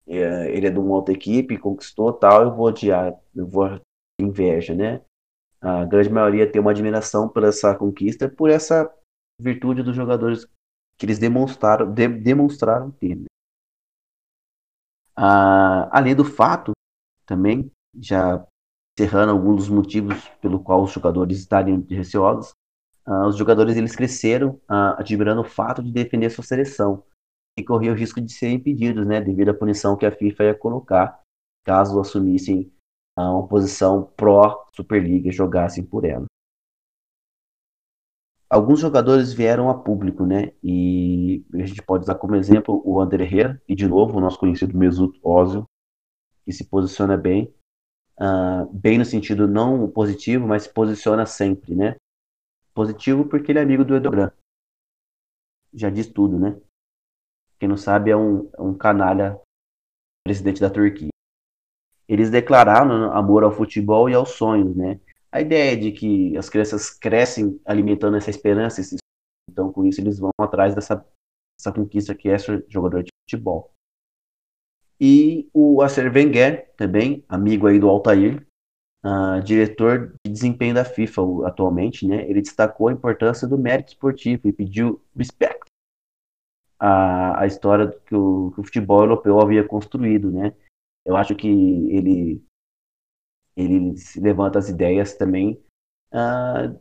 [0.06, 3.80] é, ele é de uma outra equipe, conquistou tal, eu vou odiar, eu vou
[4.20, 5.00] inveja, né?
[5.60, 8.92] A grande maioria tem uma admiração por essa conquista, por essa
[9.40, 10.46] virtude dos jogadores
[10.98, 13.16] que eles demonstraram, de, demonstraram ter.
[13.16, 13.26] Né?
[15.16, 16.72] Ah, além do fato,
[17.24, 18.44] também, já
[18.98, 22.54] encerrando alguns dos motivos pelo qual os jogadores estariam receosos,
[23.04, 27.02] ah, os jogadores eles cresceram ah, admirando o fato de defender sua seleção
[27.58, 30.54] e corria o risco de serem impedidos, né, devido à punição que a FIFA ia
[30.54, 31.20] colocar
[31.64, 32.72] caso assumissem
[33.16, 36.24] uma posição pró-Superliga e jogassem por ela.
[38.48, 43.24] Alguns jogadores vieram a público, né, e a gente pode usar como exemplo o André
[43.24, 45.64] Herrera, e de novo o nosso conhecido Mesut Ozil,
[46.44, 47.54] que se posiciona bem,
[48.20, 51.96] uh, bem no sentido não positivo, mas se posiciona sempre, né.
[52.74, 54.32] Positivo porque ele é amigo do Edogan.
[55.74, 56.60] Já diz tudo, né?
[57.58, 59.40] Quem não sabe é um, é um canalha
[60.24, 61.10] presidente da Turquia.
[62.08, 65.00] Eles declararam amor ao futebol e aos sonhos, né?
[65.30, 68.82] A ideia é de que as crianças crescem alimentando essa esperança,
[69.48, 70.96] então com isso eles vão atrás dessa,
[71.58, 73.72] dessa conquista que é ser jogador de futebol.
[75.04, 78.46] E o Acer Wenger, também, amigo aí do Altair,
[79.04, 82.22] uh, diretor de desempenho da FIFA atualmente, né?
[82.30, 85.66] Ele destacou a importância do mérito esportivo e pediu respect
[86.78, 90.54] a, a história que o, que o futebol europeu havia construído, né?
[91.04, 92.40] Eu acho que ele
[93.56, 95.60] ele levanta as ideias também
[96.14, 96.80] uh,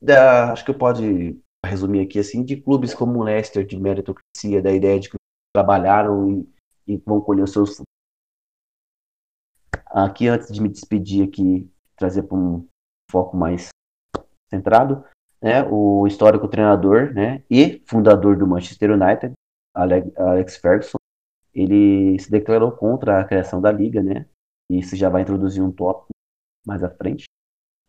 [0.00, 4.62] da, acho que eu pode resumir aqui assim de clubes como o Leicester de meritocracia
[4.62, 5.16] da ideia de que
[5.52, 6.46] trabalharam
[6.86, 7.80] e, vão colher os seus
[9.86, 12.66] aqui antes de me despedir aqui trazer para um
[13.10, 13.68] foco mais
[14.50, 15.04] centrado,
[15.40, 19.34] né, o histórico treinador, né, e fundador do Manchester United,
[19.74, 20.98] Alex Ferguson,
[21.52, 24.26] ele se declarou contra a criação da liga, né?
[24.70, 26.10] E isso já vai introduzir um tópico
[26.66, 27.24] mais à frente.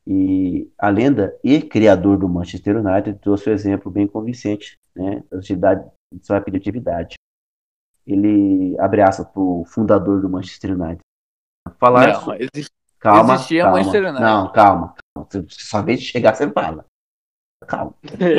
[0.06, 5.24] E a lenda e criador do Manchester United trouxe um exemplo bem convincente, né?
[5.32, 7.16] Da atividade, sua atividade.
[8.06, 11.00] Ele abre aspas para o fundador do Manchester United.
[11.80, 12.50] Falar não, sobre...
[12.54, 13.78] existe, calma, existia calma.
[13.78, 14.22] Manchester United.
[14.22, 14.96] Não, calma.
[15.18, 16.86] Você só vez de chegar, você fala.
[17.66, 17.94] Calma.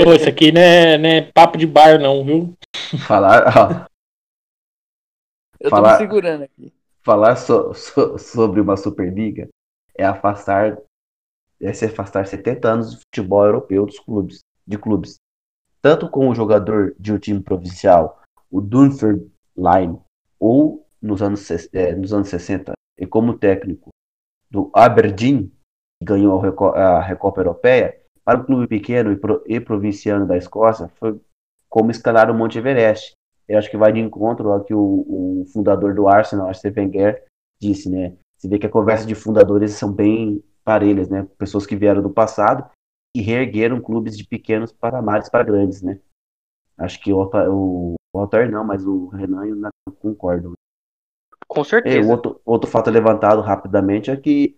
[0.04, 2.56] Pô, isso aqui não é, não é papo de bar, não, viu?
[3.06, 3.86] Falar, ó,
[5.60, 6.72] eu falar, tô me segurando aqui.
[7.02, 9.48] Falar so, so, sobre uma Superliga
[9.96, 10.78] é afastar
[11.60, 15.16] é se afastar 70 anos do futebol europeu dos clubes, de clubes.
[15.80, 18.60] Tanto com o jogador de um time provincial, o
[19.56, 19.98] Dunfermline,
[20.38, 23.90] ou nos anos, é, nos anos 60, e como técnico
[24.50, 25.50] do Aberdeen,
[25.98, 26.40] que ganhou
[26.74, 31.20] a Recopa Europeia, para o clube pequeno e, pro, e provinciano da Escócia, foi
[31.68, 33.12] como escalar o Monte Everest,
[33.48, 37.24] eu acho que vai de encontro ao que o, o fundador do Arsenal, Arsene Wenger,
[37.60, 38.16] disse, né?
[38.36, 41.26] Você vê que a conversa de fundadores são bem parelhas, né?
[41.38, 42.68] Pessoas que vieram do passado
[43.14, 46.00] e reergueram clubes de pequenos patamares para grandes, né?
[46.78, 50.52] Acho que o, o, o Altair não, mas o Renan e o Nathan concordam.
[51.48, 52.06] Com certeza.
[52.06, 54.56] É, outro, outro fato levantado rapidamente é que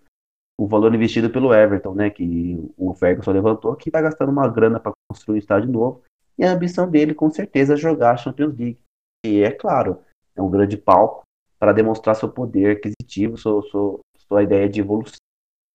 [0.59, 4.81] o valor investido pelo Everton, né, que o Ferguson levantou, que está gastando uma grana
[4.81, 6.03] para construir um estádio novo,
[6.37, 8.79] e a ambição dele, com certeza, é jogar a Champions League.
[9.25, 10.01] E é claro,
[10.35, 11.23] é um grande palco
[11.59, 15.19] para demonstrar seu poder aquisitivo, sua, sua, sua ideia de evolução.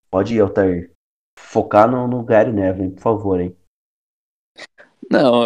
[0.10, 0.92] Pode ir, Altair.
[1.38, 3.56] Focar no, no Gary Neville, por favor, hein?
[5.10, 5.44] Não,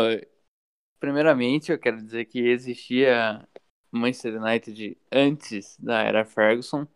[0.99, 3.47] primeiramente eu quero dizer que existia
[3.91, 6.87] Manchester United antes da era Ferguson.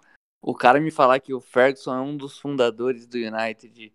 [0.41, 3.93] O cara me falar que o Ferguson é um dos fundadores do United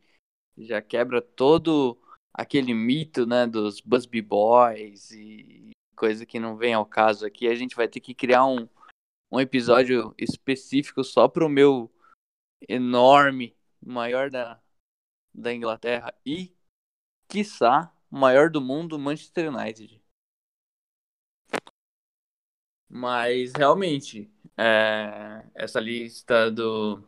[0.58, 1.98] já quebra todo
[2.32, 7.48] aquele mito, né, dos Busby Boys e coisa que não vem ao caso aqui.
[7.48, 8.68] A gente vai ter que criar um,
[9.30, 11.90] um episódio específico só pro meu
[12.68, 14.60] enorme, maior da,
[15.34, 16.54] da Inglaterra e,
[17.28, 20.02] quiçá, maior do mundo, Manchester United.
[22.88, 27.02] Mas, realmente, é, essa lista do,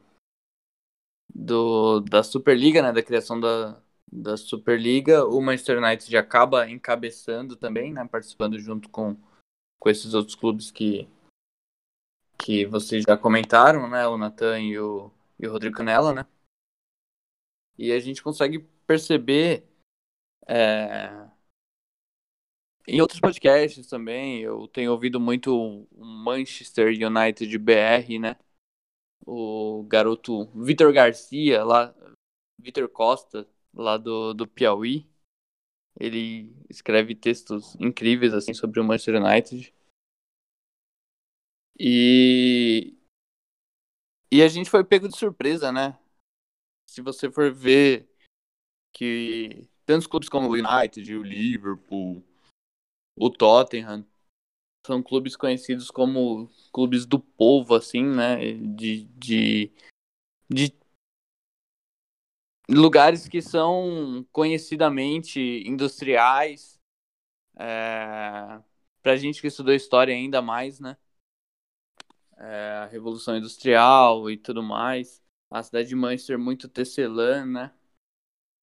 [1.35, 5.25] do da Superliga, né, da criação da, da Superliga.
[5.25, 9.17] O Manchester United acaba encabeçando também, né, participando junto com,
[9.79, 11.09] com esses outros clubes que,
[12.37, 16.27] que vocês já comentaram, né, o Natan e o, e o Rodrigo Canella, né?
[17.79, 19.65] E a gente consegue perceber
[20.49, 21.29] é,
[22.91, 28.35] em outros podcasts também, eu tenho ouvido muito o Manchester United BR, né?
[29.27, 31.95] O garoto Vitor Garcia, lá,
[32.59, 35.07] Vitor Costa, lá do, do Piauí.
[36.01, 39.75] Ele escreve textos incríveis assim sobre o Manchester United.
[41.79, 42.97] E
[44.33, 45.99] e a gente foi pego de surpresa, né?
[46.87, 48.09] Se você for ver
[48.95, 52.23] que tantos clubes como o United, o Liverpool,
[53.17, 54.07] o Tottenham
[54.87, 58.53] são clubes conhecidos como clubes do povo, assim, né?
[58.53, 59.73] De, de,
[60.47, 60.75] de
[62.69, 66.79] lugares que são conhecidamente industriais.
[67.59, 68.63] É,
[69.03, 70.99] pra gente que estudou história ainda mais, né?
[72.37, 75.23] É, a Revolução Industrial e tudo mais.
[75.51, 77.73] A cidade de Manchester muito tecelã, né?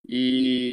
[0.07, 0.71] E,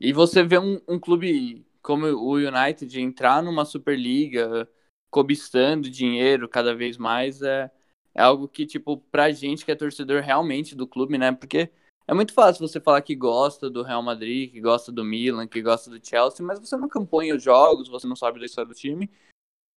[0.00, 4.68] e você vê um, um clube como o United entrar numa Superliga,
[5.10, 7.70] cobiçando dinheiro cada vez mais, é,
[8.14, 11.30] é algo que, tipo, pra gente que é torcedor realmente do clube, né?
[11.32, 11.70] Porque
[12.06, 15.62] é muito fácil você falar que gosta do Real Madrid, que gosta do Milan, que
[15.62, 18.74] gosta do Chelsea, mas você não acompanha os jogos, você não sabe da história do
[18.74, 19.10] time,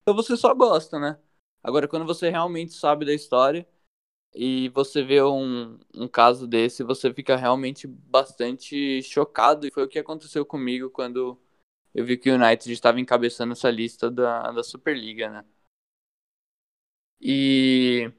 [0.02, 1.20] então você só gosta, né?
[1.62, 3.68] Agora, quando você realmente sabe da história
[4.34, 9.88] e você vê um, um caso desse, você fica realmente bastante chocado, e foi o
[9.88, 11.40] que aconteceu comigo quando
[11.94, 15.46] eu vi que o United estava encabeçando essa lista da, da Superliga, né?
[17.20, 18.12] E,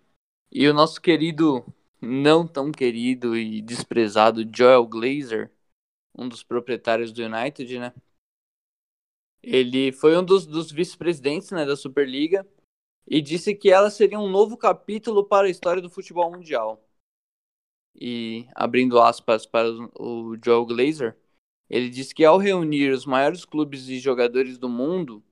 [0.51, 1.65] e o nosso querido
[2.01, 5.53] não tão querido e desprezado Joel Glazer,
[6.17, 7.95] um dos proprietários do United, né?
[9.43, 12.47] Ele foi um dos, dos vice-presidentes né, da Superliga
[13.11, 16.85] e disse que ela seria um novo capítulo para a história do futebol mundial.
[17.95, 21.17] E abrindo aspas para o Joel Glazer,
[21.71, 25.25] ele disse que ao reunir os maiores clubes e jogadores do mundo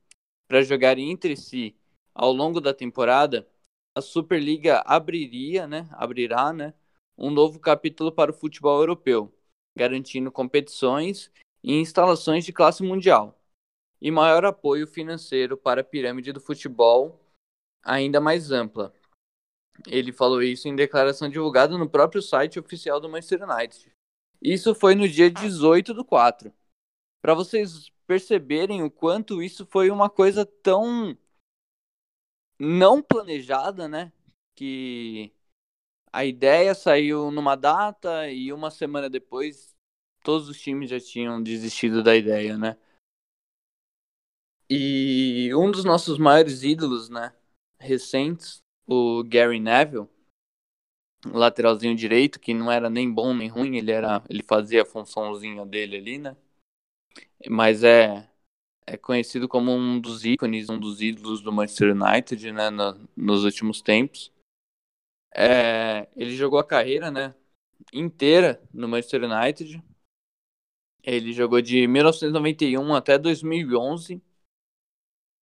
[0.48, 1.76] para jogarem entre si
[2.14, 3.46] ao longo da temporada,
[3.94, 6.72] a Superliga abriria, né, abrirá, né,
[7.16, 9.32] um novo capítulo para o futebol europeu,
[9.76, 11.30] garantindo competições
[11.62, 13.38] e instalações de classe mundial,
[14.00, 17.25] e maior apoio financeiro para a pirâmide do futebol
[17.86, 18.92] ainda mais ampla.
[19.86, 23.92] Ele falou isso em declaração divulgada no próprio site oficial do Manchester United.
[24.42, 26.52] Isso foi no dia 18 do 4.
[27.22, 31.16] Para vocês perceberem o quanto isso foi uma coisa tão
[32.58, 34.12] não planejada, né?
[34.56, 35.32] Que
[36.12, 39.74] a ideia saiu numa data e uma semana depois
[40.22, 42.76] todos os times já tinham desistido da ideia, né?
[44.68, 47.32] E um dos nossos maiores ídolos, né,
[47.78, 50.08] recentes, o Gary Neville,
[51.26, 55.64] lateralzinho direito, que não era nem bom nem ruim, ele era, ele fazia a funçãozinha
[55.66, 56.36] dele ali, né?
[57.48, 58.28] Mas é
[58.86, 63.44] é conhecido como um dos ícones, um dos ídolos do Manchester United, né, no, nos
[63.44, 64.32] últimos tempos.
[65.34, 67.34] É, ele jogou a carreira, né,
[67.92, 69.82] inteira no Manchester United.
[71.02, 74.22] Ele jogou de 1991 até 2011.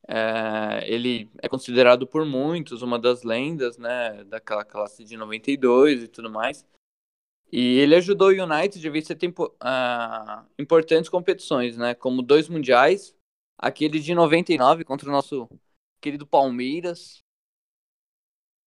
[0.07, 6.09] É, ele é considerado por muitos uma das lendas, né, daquela classe de 92 e
[6.09, 6.67] tudo mais.
[7.51, 13.17] E ele ajudou o United a vencer tempo, uh, importantes competições, né, como dois mundiais,
[13.59, 15.49] aquele de 99 contra o nosso
[16.01, 17.25] querido Palmeiras,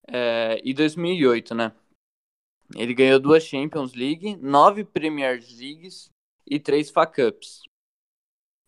[0.07, 1.73] é, e 2008, né.
[2.75, 6.09] Ele ganhou duas Champions League, nove Premier Leagues
[6.45, 7.61] e três FA Cups.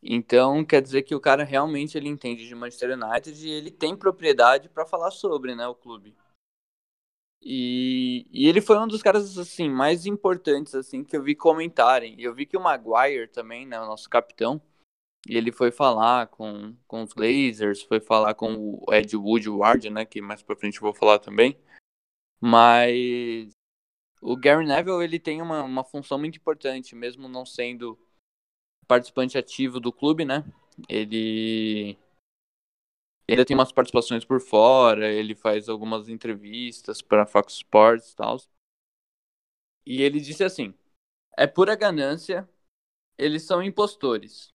[0.02, 3.95] Então, quer dizer que o cara realmente ele entende de Manchester United e ele tem
[3.95, 6.16] propriedade para falar sobre, né, o clube.
[7.41, 12.20] E, e, ele foi um dos caras assim mais importantes assim que eu vi comentarem.
[12.20, 14.62] Eu vi que o Maguire também, né, o nosso capitão,
[15.28, 20.22] ele foi falar com, com os Blazers, foi falar com o Ed Woodward, né, que
[20.22, 21.58] mais para frente eu vou falar também.
[22.41, 23.52] Mas
[24.22, 27.97] o Gary Neville ele tem uma, uma função muito importante, mesmo não sendo
[28.89, 30.43] participante ativo do clube, né?
[30.89, 31.95] Ele
[33.29, 38.37] ainda tem umas participações por fora, ele faz algumas entrevistas para Fox Sports e tal.
[39.85, 40.73] E ele disse assim:
[41.37, 42.49] é pura ganância,
[43.15, 44.49] eles são impostores.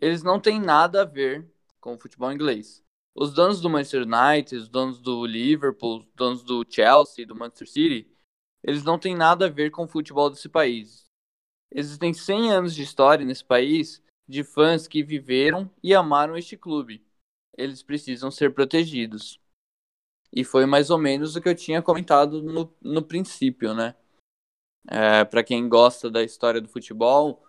[0.00, 1.46] Eles não têm nada a ver
[1.78, 2.82] com o futebol inglês.
[3.14, 7.68] Os donos do Manchester United, os donos do Liverpool, os donos do Chelsea, do Manchester
[7.68, 8.10] City,
[8.62, 11.07] eles não têm nada a ver com o futebol desse país.
[11.70, 17.02] Existem 100 anos de história nesse país de fãs que viveram e amaram este clube.
[17.56, 19.40] Eles precisam ser protegidos.
[20.32, 23.94] E foi mais ou menos o que eu tinha comentado no, no princípio, né?
[24.86, 27.42] É, Para quem gosta da história do futebol,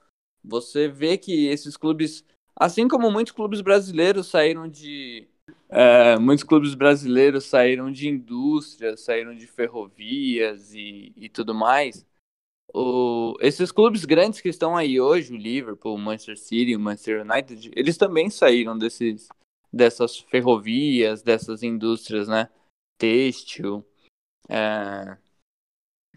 [0.43, 5.28] você vê que esses clubes, assim como muitos clubes brasileiros saíram de.
[5.70, 12.05] É, muitos clubes brasileiros saíram de indústrias, saíram de ferrovias e, e tudo mais
[12.74, 17.22] o, esses clubes grandes que estão aí hoje, o Liverpool, o Manchester City, o Manchester
[17.22, 19.28] United, eles também saíram desses,
[19.72, 22.49] dessas ferrovias, dessas indústrias, né?
[22.97, 23.86] Têxtil,
[24.47, 25.17] é,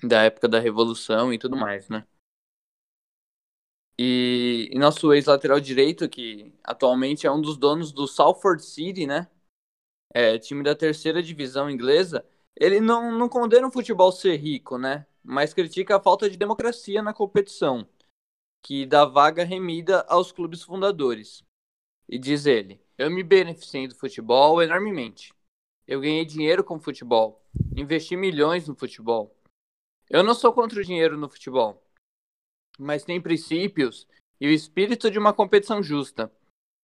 [0.03, 2.07] da época da Revolução e tudo mais, né?
[3.99, 9.29] E, e nosso ex-lateral direito, que atualmente é um dos donos do Salford City, né?
[10.15, 12.27] É, time da terceira divisão inglesa,
[12.57, 15.07] ele não, não condena o futebol ser rico, né?
[15.23, 17.87] mas critica a falta de democracia na competição,
[18.63, 21.45] que dá vaga remida aos clubes fundadores.
[22.09, 25.33] E diz ele: Eu me beneficiei do futebol enormemente.
[25.87, 27.45] Eu ganhei dinheiro com o futebol,
[27.77, 29.37] investi milhões no futebol.
[30.11, 31.83] Eu não sou contra o dinheiro no futebol,
[32.79, 34.07] mas tem princípios
[34.41, 36.31] e o espírito de uma competição justa.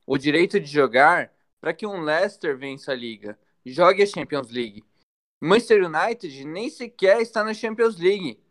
[0.07, 4.83] O direito de jogar para que um Leicester vença a liga, jogue a Champions League
[5.41, 8.43] Manchester United nem sequer está na Champions League.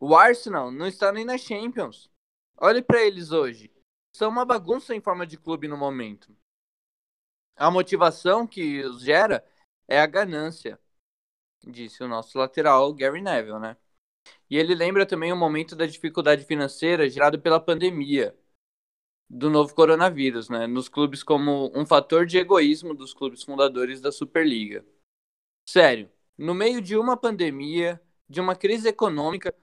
[0.00, 2.10] O Arsenal não está nem na Champions.
[2.56, 3.70] Olhe para eles hoje.
[4.14, 6.34] São uma bagunça em forma de clube no momento.
[7.56, 9.46] A motivação que os gera
[9.86, 10.80] é a ganância,
[11.62, 13.76] disse o nosso lateral Gary Neville, né?
[14.48, 18.36] E ele lembra também o momento da dificuldade financeira gerado pela pandemia
[19.28, 20.66] do novo coronavírus, né?
[20.66, 24.84] Nos clubes como um fator de egoísmo dos clubes fundadores da Superliga.
[25.68, 26.10] Sério,
[26.42, 29.54] no meio de uma pandemia, de uma crise econômica,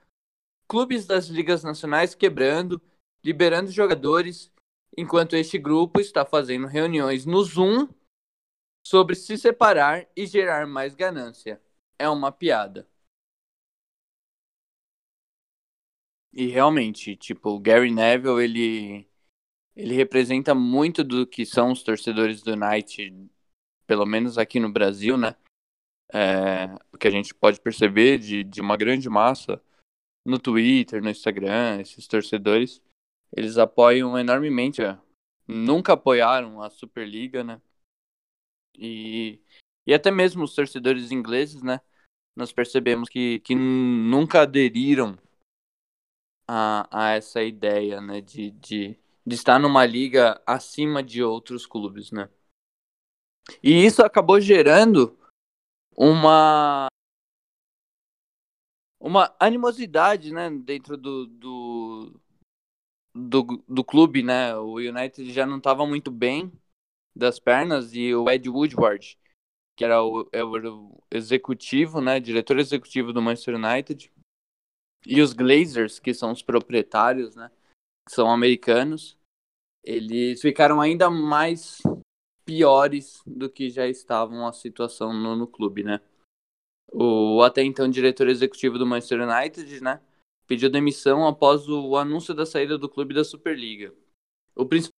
[0.66, 2.80] clubes das ligas nacionais quebrando,
[3.22, 4.50] liberando jogadores,
[4.96, 7.86] enquanto este grupo está fazendo reuniões no Zoom
[8.82, 11.60] sobre se separar e gerar mais ganância.
[11.98, 12.88] É uma piada.
[16.32, 19.10] E realmente, tipo, o Gary Neville, ele
[19.76, 23.30] ele representa muito do que são os torcedores do United,
[23.86, 25.36] pelo menos aqui no Brasil, né?
[26.12, 29.62] É, que a gente pode perceber de, de uma grande massa
[30.24, 32.82] no Twitter, no Instagram, esses torcedores,
[33.34, 34.82] eles apoiam enormemente,
[35.46, 37.60] nunca apoiaram a Superliga, né?
[38.76, 39.40] E,
[39.86, 41.80] e até mesmo os torcedores ingleses, né?
[42.36, 45.18] Nós percebemos que, que nunca aderiram
[46.46, 48.20] a, a essa ideia, né?
[48.20, 52.28] De, de, de estar numa liga acima de outros clubes, né?
[53.62, 55.18] E isso acabou gerando
[56.00, 56.86] uma
[58.98, 62.20] uma animosidade, né, dentro do, do,
[63.14, 64.54] do, do clube, né?
[64.56, 66.52] O United já não estava muito bem
[67.14, 69.18] das pernas e o Ed Woodward,
[69.76, 74.10] que era o, era o executivo, né, diretor executivo do Manchester United,
[75.06, 77.50] e os Glazers, que são os proprietários, né,
[78.06, 79.18] que são americanos,
[79.82, 81.82] eles ficaram ainda mais
[82.50, 86.00] piores do que já estavam a situação no, no clube, né?
[86.92, 90.00] O até então diretor executivo do Manchester United, né,
[90.48, 93.94] pediu demissão após o anúncio da saída do clube da Superliga.
[94.56, 94.92] O principal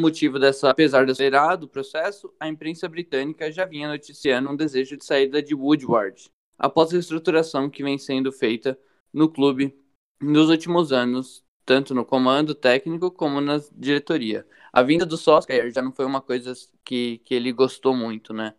[0.00, 4.96] motivo dessa, apesar de acelerado o processo, a imprensa britânica já vinha noticiando um desejo
[4.96, 8.78] de saída de Woodward, após a reestruturação que vem sendo feita
[9.12, 9.78] no clube
[10.18, 14.46] nos últimos anos, tanto no comando técnico como na diretoria.
[14.72, 18.54] A vinda do Solskjaer já não foi uma coisa que, que ele gostou muito, né?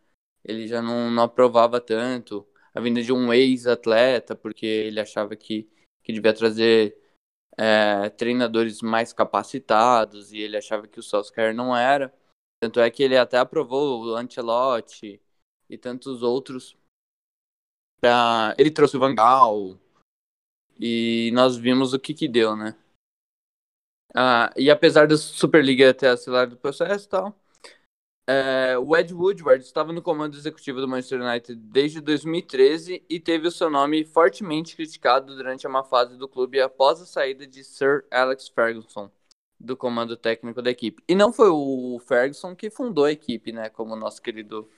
[0.45, 2.47] Ele já não, não aprovava tanto.
[2.71, 5.67] A vinda de um ex-atleta, porque ele achava que,
[6.03, 6.95] que devia trazer
[7.57, 12.13] é, treinadores mais capacitados e ele achava que o Solskjaer não era.
[12.61, 15.19] Tanto é que ele até aprovou o Ancelotti
[15.67, 16.77] e tantos outros.
[17.99, 18.53] Pra...
[18.55, 19.79] Ele trouxe o Van Gaal
[20.79, 22.77] e nós vimos o que que deu, né?
[24.15, 27.35] Ah, e apesar da Superliga ter acelerado o processo e tal,
[28.27, 33.47] é, o Ed Woodward estava no comando executivo do Manchester United desde 2013 e teve
[33.47, 37.63] o seu nome fortemente criticado durante a má fase do clube após a saída de
[37.63, 39.09] Sir Alex Ferguson
[39.59, 41.03] do comando técnico da equipe.
[41.07, 43.67] E não foi o Ferguson que fundou a equipe, né?
[43.69, 44.69] Como o nosso querido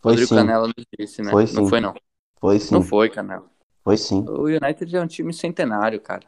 [0.00, 0.34] Foi Rodrigo sim.
[0.36, 1.30] Canela nos disse, né?
[1.30, 1.94] Foi não foi, não.
[2.38, 2.74] Foi sim.
[2.74, 3.50] Não foi, Canela.
[3.82, 4.22] Foi sim.
[4.28, 6.26] O United é um time centenário, cara.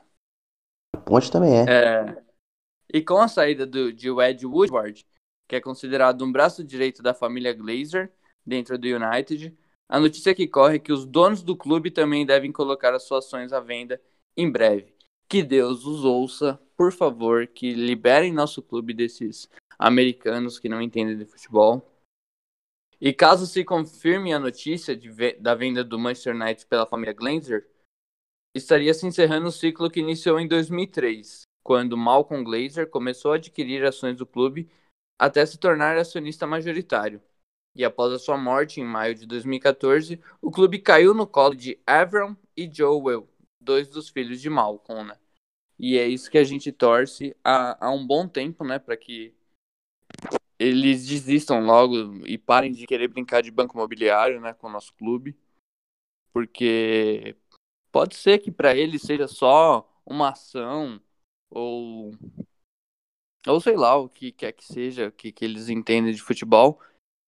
[0.97, 1.65] A ponte também é.
[1.69, 2.23] É,
[2.93, 5.05] e com a saída do, de Ed Woodward,
[5.49, 8.12] que é considerado um braço direito da família Glazer
[8.45, 9.57] dentro do United,
[9.88, 13.26] a notícia que corre é que os donos do clube também devem colocar as suas
[13.26, 14.01] ações à venda
[14.36, 14.95] em breve.
[15.28, 21.16] Que Deus os ouça, por favor, que liberem nosso clube desses americanos que não entendem
[21.16, 21.84] de futebol.
[23.01, 24.99] E caso se confirme a notícia
[25.41, 27.68] da venda do Manchester United pela família Glazer,
[28.55, 33.85] estaria se encerrando o ciclo que iniciou em 2003, quando Malcolm Glazer começou a adquirir
[33.85, 34.71] ações do clube
[35.19, 37.21] até se tornar acionista majoritário.
[37.75, 41.79] E após a sua morte em maio de 2014, o clube caiu no colo de
[41.87, 43.29] Avram e Joel,
[43.61, 45.19] dois dos filhos de Malcolm, né?
[45.79, 49.35] E é isso que a gente torce há, há um bom tempo, né, para que
[50.59, 54.93] eles desistam logo e parem de querer brincar de banco imobiliário, né, com o nosso
[54.95, 55.35] clube,
[56.33, 57.35] porque
[57.91, 61.01] pode ser que para eles seja só uma ação
[61.51, 62.13] ou
[63.47, 66.79] ou sei lá o que quer que seja, o que, que eles entendem de futebol,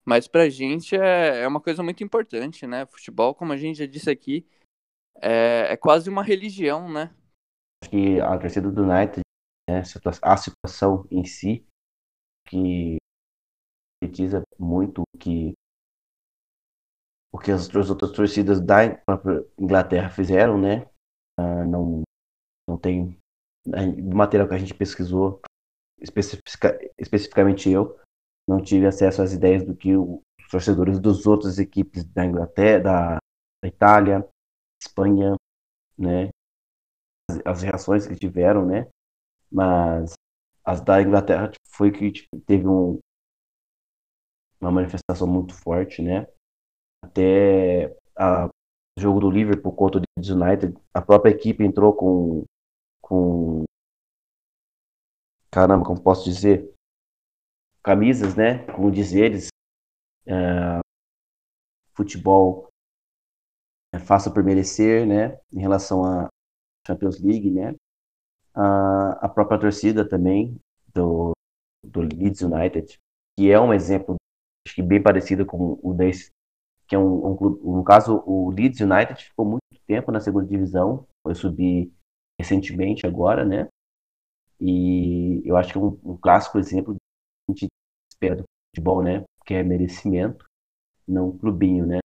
[0.04, 2.84] mas pra gente é, é uma coisa muito importante, né?
[2.86, 4.46] Futebol, como a gente já disse aqui,
[5.16, 7.14] é, é quase uma religião, né?
[7.82, 9.22] Acho que a torcida do United,
[9.68, 9.82] né,
[10.22, 11.64] a situação em si,
[12.46, 12.96] que
[14.02, 15.54] sintetiza muito que
[17.32, 18.80] o que as outras torcidas da
[19.58, 20.86] Inglaterra fizeram, né?
[21.38, 22.02] Ah, não,
[22.68, 23.16] não tem
[23.64, 25.40] do material que a gente pesquisou,
[26.00, 27.98] especifica- especificamente eu,
[28.48, 33.18] não tive acesso às ideias do que os torcedores das outras equipes da Inglaterra, da,
[33.62, 34.28] da Itália,
[34.82, 35.36] Espanha,
[35.98, 36.30] né?
[37.30, 38.86] As, as reações que tiveram, né?
[39.50, 40.14] Mas
[40.64, 42.98] as da Inglaterra tipo, foi que tipo, teve um,
[44.60, 46.26] uma manifestação muito forte, né?
[47.02, 52.44] Até a- o jogo do Liverpool contra o United, a própria equipe entrou com
[53.12, 53.64] com
[55.50, 56.72] caramba, como posso dizer,
[57.84, 58.64] camisas, né?
[58.72, 59.48] Como dizeres,
[60.26, 60.80] é,
[61.94, 62.68] futebol
[63.94, 65.38] é, faça por merecer, né?
[65.52, 66.28] Em relação à
[66.86, 67.74] Champions League, né?
[68.54, 70.58] A, a própria torcida também
[70.94, 71.32] do,
[71.84, 72.98] do Leeds United,
[73.38, 74.16] que é um exemplo,
[74.66, 76.30] acho que bem parecido com o desse,
[76.86, 80.46] que é um, um clube, no caso o Leeds United ficou muito tempo na segunda
[80.46, 81.92] divisão, foi subir
[82.42, 83.68] recentemente agora, né?
[84.60, 86.96] E eu acho que é um, um clássico exemplo
[87.48, 87.68] a gente
[88.12, 89.24] espera do futebol, né?
[89.46, 90.44] Que é merecimento,
[91.06, 91.98] não um clubinho, né?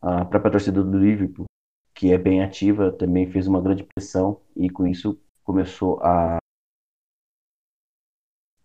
[0.00, 1.46] A própria torcida do Liverpool,
[1.94, 6.38] que é bem ativa, também fez uma grande pressão e com isso começou a,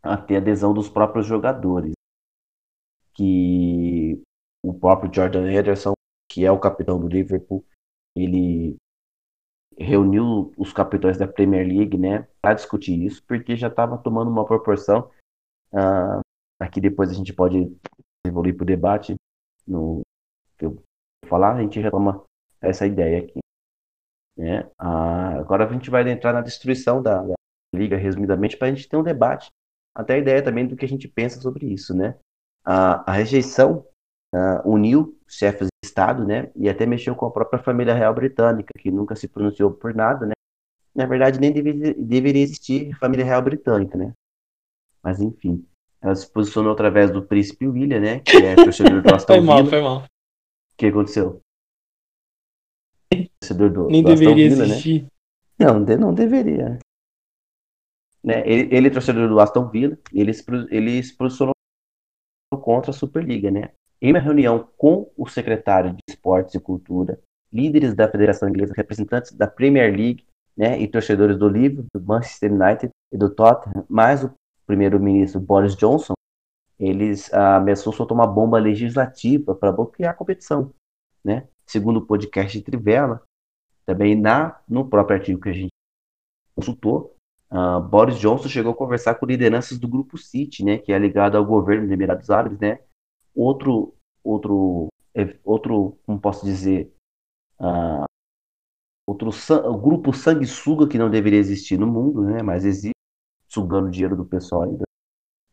[0.01, 1.93] a ter adesão dos próprios jogadores.
[3.14, 4.22] Que
[4.64, 5.93] o próprio Jordan Henderson,
[6.30, 7.64] que é o capitão do Liverpool,
[8.16, 8.76] ele
[9.78, 14.45] reuniu os capitães da Premier League, né, para discutir isso, porque já estava tomando uma
[14.45, 15.09] proporção.
[15.71, 16.21] Uh,
[16.59, 17.76] aqui depois a gente pode
[18.26, 19.15] evoluir para o debate
[19.67, 20.01] no
[20.57, 20.84] que eu vou
[21.28, 22.24] falar, a gente retoma
[22.61, 23.39] essa ideia aqui.
[24.38, 24.63] Né?
[24.82, 27.34] Uh, agora a gente vai entrar na destruição da, da
[27.74, 29.49] liga, resumidamente, para a gente ter um debate,
[29.95, 32.17] até a ideia também do que a gente pensa sobre isso, né?
[32.65, 33.86] A, a rejeição
[34.34, 36.52] uh, uniu chefes de Estado, né?
[36.56, 40.26] E até mexeu com a própria família real britânica, que nunca se pronunciou por nada,
[40.26, 40.34] né?
[40.94, 44.14] Na verdade, nem deveria, deveria existir família real britânica, né?
[45.02, 45.66] Mas enfim,
[46.02, 48.20] ela se posicionou através do príncipe William, né?
[48.20, 49.98] Que é torcedor do Aston Foi mal, foi mal.
[50.04, 51.40] O que aconteceu?
[53.40, 55.04] Torcedor do, nem do deveria Aston Villa, existir.
[55.04, 55.10] né?
[55.60, 56.80] Não, não deveria.
[58.24, 58.42] Né?
[58.46, 61.54] Ele, ele é torcedor do Aston Villa, ele se, ele se posicionou
[62.62, 63.74] contra a Superliga, né?
[64.04, 67.18] Em uma reunião com o secretário de Esportes e Cultura,
[67.54, 70.26] líderes da Federação Inglesa, representantes da Premier League,
[70.58, 74.34] né, e torcedores do Liverpool, do Manchester United e do Tottenham, mais o
[74.68, 76.16] primeiro-ministro Boris Johnson,
[76.78, 80.74] eles ah, ameaçou soltar uma bomba legislativa para bloquear a competição,
[81.24, 81.47] né?
[81.66, 83.24] Segundo o podcast de Trivela,
[83.86, 85.72] também na no próprio artigo que a gente
[86.54, 87.16] consultou,
[87.49, 91.38] uh, Boris Johnson chegou a conversar com lideranças do grupo City, né, que é ligado
[91.38, 92.80] ao governo dos Emirados Árabes, né,
[93.36, 94.88] outro, outro,
[95.44, 96.94] outro, como posso dizer,
[97.60, 98.06] uh,
[99.08, 99.32] outro
[99.82, 102.42] grupo sanguessuga que não deveria existir no mundo, né?
[102.42, 102.94] Mas existe,
[103.48, 104.78] sugando dinheiro do pessoal aí,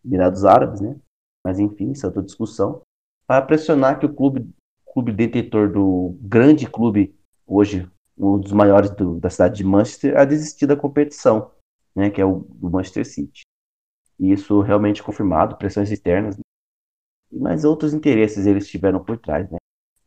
[0.05, 0.99] Emirados Árabes, né?
[1.45, 2.83] Mas enfim, isso é outra discussão.
[3.27, 4.49] Para pressionar que o clube,
[4.93, 7.15] clube detentor do grande clube,
[7.47, 11.51] hoje um dos maiores do, da cidade de Manchester, a desistir da competição,
[11.95, 12.11] né?
[12.11, 13.43] Que é o do Manchester City.
[14.19, 16.43] E isso realmente confirmado, pressões externas, né?
[17.33, 19.59] Mas outros interesses eles tiveram por trás, né?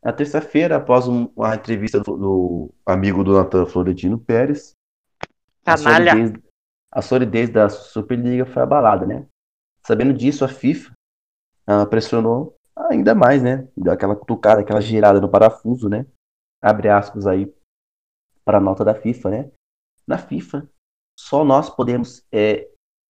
[0.04, 4.74] Na terça-feira, após uma entrevista do, do, amigo do Natan Florentino Pérez,
[5.66, 6.34] a solidez,
[6.92, 9.26] a solidez, da Superliga foi abalada, né?
[9.82, 10.94] Sabendo disso, a FIFA
[11.90, 13.68] pressionou ainda mais, né?
[13.78, 16.06] Deu aquela cutucada, aquela girada no parafuso, né?
[16.62, 17.54] Abre aspas aí
[18.44, 19.52] para a nota da FIFA, né?
[20.06, 20.68] Na FIFA,
[21.18, 22.70] só nós podemos é,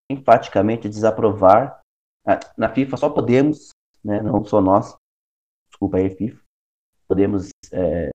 [0.10, 1.82] enfaticamente desaprovar.
[2.26, 3.73] Ah, na FIFA só podemos
[4.04, 4.96] né, não só nós,
[5.70, 6.42] desculpa aí, FIFA,
[7.08, 8.10] podemos é,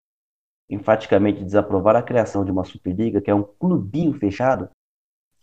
[0.69, 4.71] enfaticamente desaprovar a criação de uma Superliga, que é um clubinho fechado,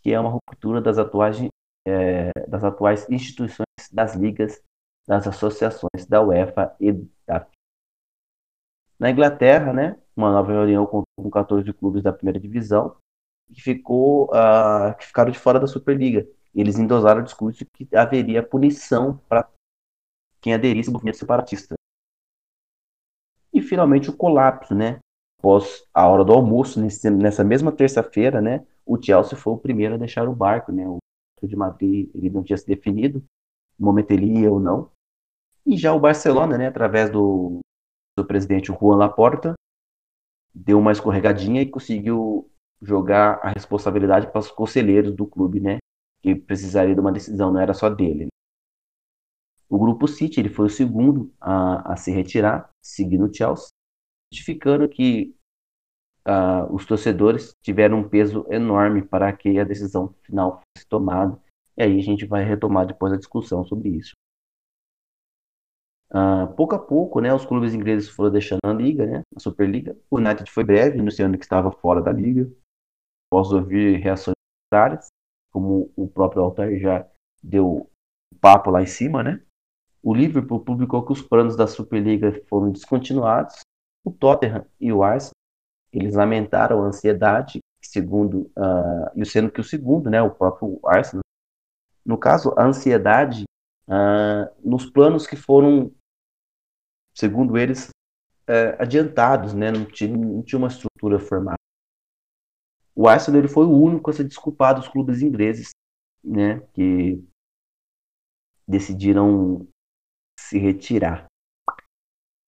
[0.00, 1.36] que é uma ruptura das atuais,
[1.86, 4.62] é, das atuais instituições das ligas,
[5.06, 6.92] das associações da UEFA e
[7.26, 7.56] da FIFA.
[8.98, 12.96] Na Inglaterra, né, uma nova reunião com, com 14 clubes da primeira divisão,
[13.52, 16.26] que, ficou, uh, que ficaram de fora da Superliga.
[16.54, 19.48] Eles endosaram o discurso que haveria punição para
[20.46, 21.74] quem aderisse ao movimento separatista.
[23.52, 25.00] E finalmente o colapso, né?
[25.40, 28.64] Após a hora do almoço, nesse, nessa mesma terça-feira, né?
[28.86, 30.86] O Chelsea foi o primeiro a deixar o barco, né?
[30.88, 30.98] O
[31.42, 33.24] de Madrid ele não tinha se definido,
[33.76, 34.88] no momento ele ia ou não.
[35.66, 36.68] E já o Barcelona, né?
[36.68, 37.58] Através do,
[38.16, 39.54] do presidente Juan Laporta,
[40.54, 42.48] deu uma escorregadinha e conseguiu
[42.80, 45.78] jogar a responsabilidade para os conselheiros do clube, né?
[46.22, 48.26] Que precisaria de uma decisão, não era só dele.
[48.26, 48.30] Né?
[49.68, 53.68] O grupo City ele foi o segundo a, a se retirar, seguindo o Chelsea,
[54.32, 55.34] justificando que
[56.26, 61.40] uh, os torcedores tiveram um peso enorme para que a decisão final fosse tomada.
[61.76, 64.12] E aí a gente vai retomar depois a discussão sobre isso.
[66.10, 69.96] Uh, pouco a pouco, né, os clubes ingleses foram deixando a liga, né, a Superliga.
[70.10, 72.50] O United foi breve, anunciando que estava fora da liga.
[73.30, 74.36] Posso ouvir reações
[74.70, 75.08] contrárias,
[75.52, 77.06] como o próprio Altair já
[77.42, 77.90] deu
[78.40, 79.42] papo lá em cima, né?
[80.06, 83.62] O Liverpool publicou que os planos da Superliga foram descontinuados.
[84.04, 85.32] O Tottenham e o Arsenal
[85.92, 91.24] eles lamentaram a ansiedade, segundo uh, e sendo que o segundo, né, o próprio Arsenal,
[92.04, 93.46] no caso a ansiedade
[93.88, 95.92] uh, nos planos que foram,
[97.12, 97.88] segundo eles,
[98.48, 101.58] uh, adiantados, né, não tinha, não tinha uma estrutura formada.
[102.94, 105.70] O Arsenal ele foi o único a se desculpar dos clubes ingleses,
[106.22, 107.20] né, que
[108.68, 109.66] decidiram
[110.48, 111.26] se retirar.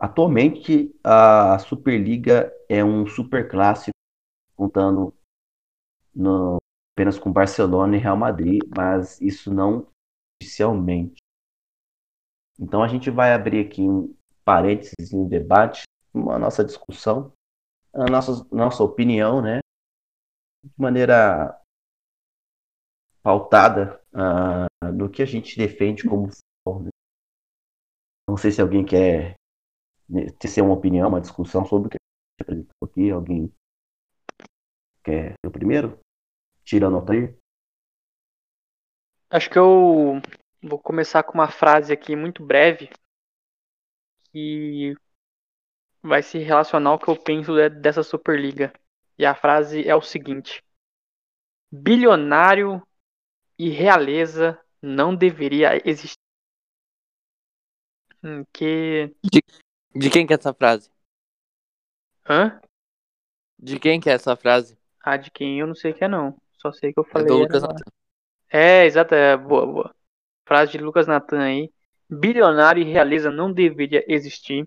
[0.01, 3.97] Atualmente, a Superliga é um super clássico,
[4.57, 5.13] contando
[6.15, 6.59] no,
[6.95, 9.89] apenas com Barcelona e Real Madrid, mas isso não
[10.41, 11.17] oficialmente.
[12.59, 15.83] Então a gente vai abrir aqui um parênteses no debate,
[16.15, 17.33] uma nossa discussão
[17.93, 19.59] a nossa, nossa opinião, né?
[20.63, 21.61] De maneira
[23.23, 26.29] pautada uh, no que a gente defende como?
[28.29, 29.37] Não sei se alguém quer
[30.39, 33.11] ter uma opinião, uma discussão sobre o que a gente apresentou aqui.
[33.11, 33.51] Alguém
[35.03, 35.99] quer o primeiro?
[36.63, 37.39] Tirando o Altair?
[39.31, 40.21] Acho que eu
[40.63, 42.91] vou começar com uma frase aqui muito breve
[44.31, 44.95] que
[46.03, 48.75] vai se relacionar ao que eu penso dessa Superliga.
[49.19, 50.63] E a frase é o seguinte:
[51.73, 52.87] Bilionário
[53.59, 56.28] e realeza não deveria existir.
[58.23, 59.15] Hum, que.
[59.23, 59.43] De,
[59.95, 60.91] de quem que é essa frase?
[62.29, 62.61] Hã?
[63.59, 64.79] De quem que é essa frase?
[65.01, 66.37] Ah, de quem eu não sei que é não.
[66.59, 67.29] Só sei que eu É falei.
[67.29, 67.85] do era- Lucas Natan.
[68.51, 69.95] É, exato, é boa, boa.
[70.47, 71.71] Frase de Lucas Natan aí.
[72.11, 74.67] Bilionário e realeza não deveria existir.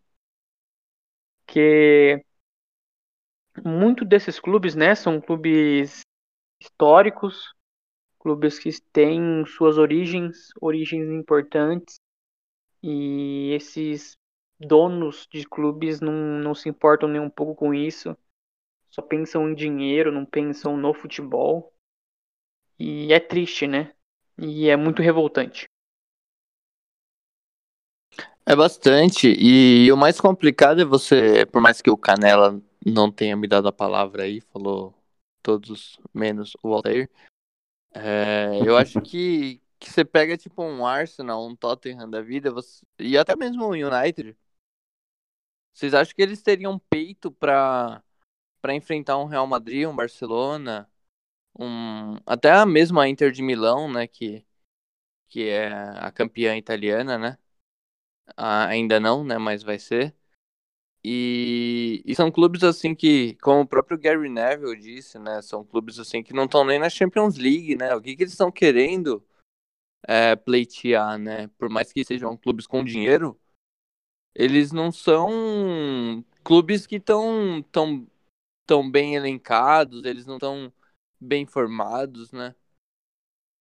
[1.47, 2.23] Que
[3.65, 6.01] muito desses clubes, né, são clubes
[6.59, 7.53] históricos,
[8.19, 11.99] clubes que têm suas origens, origens importantes.
[12.83, 14.17] E esses
[14.59, 18.15] donos de clubes não, não se importam nem um pouco com isso.
[18.89, 21.73] Só pensam em dinheiro, não pensam no futebol.
[22.77, 23.93] E é triste, né?
[24.37, 25.65] E é muito revoltante.
[28.45, 29.33] É bastante.
[29.39, 33.67] E o mais complicado é você, por mais que o Canela não tenha me dado
[33.67, 34.93] a palavra aí, falou
[35.41, 37.09] todos menos o Altair.
[37.93, 42.85] é, eu acho que, que você pega tipo um Arsenal, um Tottenham da vida, você-
[42.99, 44.37] e até mesmo o United.
[45.73, 48.03] Vocês acham que eles teriam peito pra,
[48.61, 50.89] pra enfrentar um Real Madrid, um Barcelona,
[51.59, 54.45] um até a mesma Inter de Milão, né, que,
[55.29, 57.37] que é a campeã italiana, né?
[58.37, 59.37] Ainda não, né?
[59.37, 60.15] Mas vai ser.
[61.03, 65.41] E, e são clubes assim que, como o próprio Gary Neville disse, né?
[65.41, 67.95] São clubes assim que não estão nem na Champions League, né?
[67.95, 69.23] O que, que eles estão querendo
[70.07, 71.47] é, pleitear, né?
[71.57, 73.39] Por mais que sejam clubes com dinheiro,
[74.35, 78.07] eles não são clubes que estão tão,
[78.65, 80.73] tão bem elencados, eles não estão
[81.19, 82.55] bem formados, né?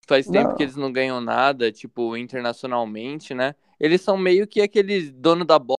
[0.06, 0.56] Faz tempo Não.
[0.56, 3.54] que eles não ganham nada, tipo, internacionalmente, né?
[3.78, 5.76] Eles são meio que aqueles dono da bo-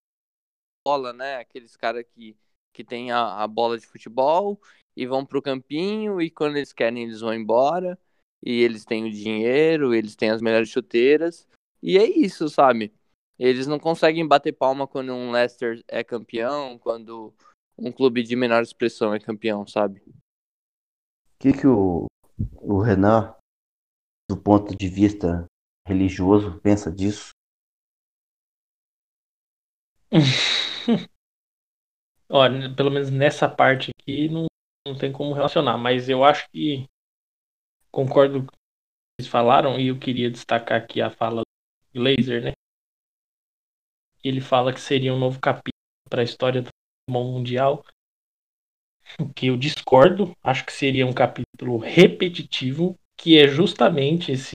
[0.86, 1.38] bola, né?
[1.38, 2.38] Aqueles caras que,
[2.74, 4.59] que tem a, a bola de futebol
[4.95, 7.99] e vão pro campinho e quando eles querem eles vão embora.
[8.43, 11.47] E eles têm o dinheiro, eles têm as melhores chuteiras.
[11.81, 12.93] E é isso, sabe?
[13.37, 17.33] Eles não conseguem bater palma quando um Leicester é campeão, quando
[17.77, 20.01] um clube de menor expressão é campeão, sabe?
[20.05, 20.13] O
[21.39, 22.05] que, que o,
[22.61, 23.35] o Renan,
[24.29, 25.45] do ponto de vista
[25.87, 27.31] religioso, pensa disso?
[32.29, 34.45] Olha, pelo menos nessa parte aqui não,
[34.87, 36.85] não tem como relacionar, mas eu acho que
[37.91, 38.57] concordo com o que
[39.21, 41.41] vocês falaram e eu queria destacar aqui a fala
[41.93, 42.51] do Laser, né?
[44.23, 45.71] Ele fala que seria um novo capítulo
[46.09, 46.69] para a história do
[47.07, 47.85] futebol mundial,
[49.19, 54.51] o que eu discordo, acho que seria um capítulo repetitivo, que é justamente esse,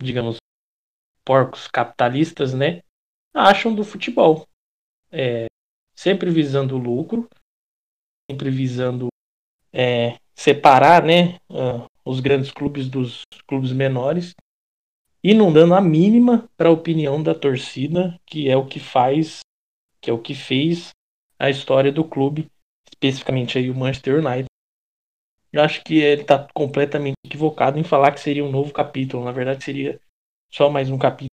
[0.00, 0.36] digamos,
[1.24, 2.82] porcos capitalistas, né?
[3.34, 4.46] Acham do futebol.
[5.10, 5.46] É,
[5.96, 7.28] sempre visando o lucro,
[8.30, 9.08] sempre visando
[9.72, 14.34] é, separar né, ah, os grandes clubes dos clubes menores
[15.22, 19.40] e não dando a mínima para a opinião da torcida, que é o que faz,
[20.00, 20.90] que é o que fez
[21.38, 22.46] a história do clube,
[22.92, 24.46] especificamente aí o Manchester United.
[25.50, 29.24] Eu acho que ele está completamente equivocado em falar que seria um novo capítulo.
[29.24, 30.00] Na verdade, seria
[30.52, 31.28] só mais um capítulo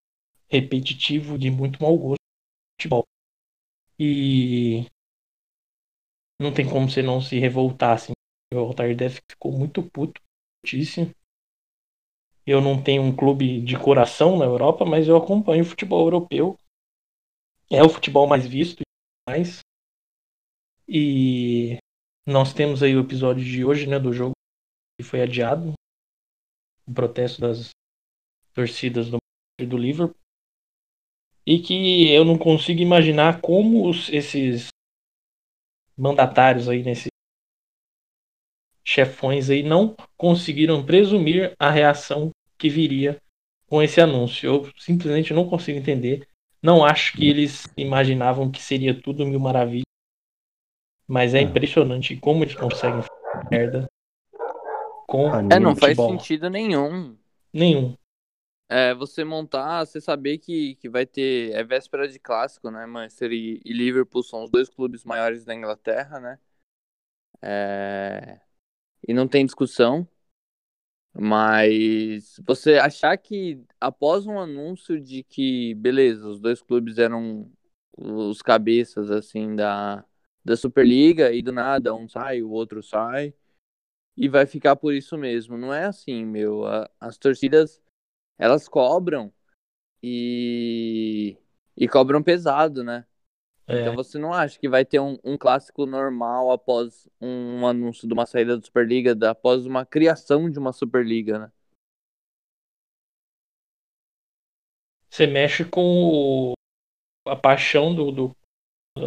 [0.48, 3.04] repetitivo de muito mau gosto do futebol.
[4.00, 4.86] E
[6.40, 8.14] não tem como você não se revoltar assim.
[8.54, 10.22] O Altair deve ficou muito puto,
[10.62, 11.12] putíssimo.
[12.46, 16.58] Eu não tenho um clube de coração na Europa, mas eu acompanho o futebol europeu.
[17.70, 19.60] É o futebol mais visto e mais.
[20.88, 21.78] E
[22.28, 24.34] nós temos aí o episódio de hoje, né, do jogo
[25.00, 25.74] que foi adiado.
[26.88, 27.70] O protesto das
[28.54, 29.22] torcidas do
[29.66, 30.16] do Liverpool.
[31.46, 34.68] E que eu não consigo imaginar como esses
[35.98, 37.11] mandatários aí nesse
[38.84, 43.22] chefões aí não conseguiram presumir a reação que viria
[43.68, 44.48] com esse anúncio.
[44.48, 46.28] Eu simplesmente não consigo entender.
[46.62, 49.86] Não acho que eles imaginavam que seria tudo mil maravilhas.
[51.08, 51.42] Mas é Ah.
[51.42, 53.88] impressionante como eles conseguem fazer merda
[55.08, 57.18] com É, não faz sentido nenhum.
[57.54, 57.96] nenhum.
[58.70, 61.52] É, você montar, você saber que, que vai ter.
[61.52, 62.86] É véspera de clássico, né?
[62.86, 66.40] Manchester e, e Liverpool são os dois clubes maiores da Inglaterra, né?
[67.42, 68.40] É...
[69.08, 70.08] E não tem discussão.
[71.14, 77.52] Mas você achar que após um anúncio de que, beleza, os dois clubes eram
[77.98, 80.06] os cabeças assim da,
[80.44, 83.34] da Superliga e do nada um sai, o outro sai
[84.16, 85.58] e vai ficar por isso mesmo.
[85.58, 86.66] Não é assim, meu.
[86.66, 87.82] A, as torcidas
[88.38, 89.34] elas cobram
[90.04, 91.38] e,
[91.78, 93.06] e cobram pesado, né?
[93.72, 93.80] É.
[93.80, 98.14] Então você não acha que vai ter um, um, clássico normal após um anúncio de
[98.14, 101.52] uma saída da Superliga, após uma criação de uma Superliga, né?
[105.10, 106.54] Você mexe com o,
[107.26, 108.36] a paixão do, do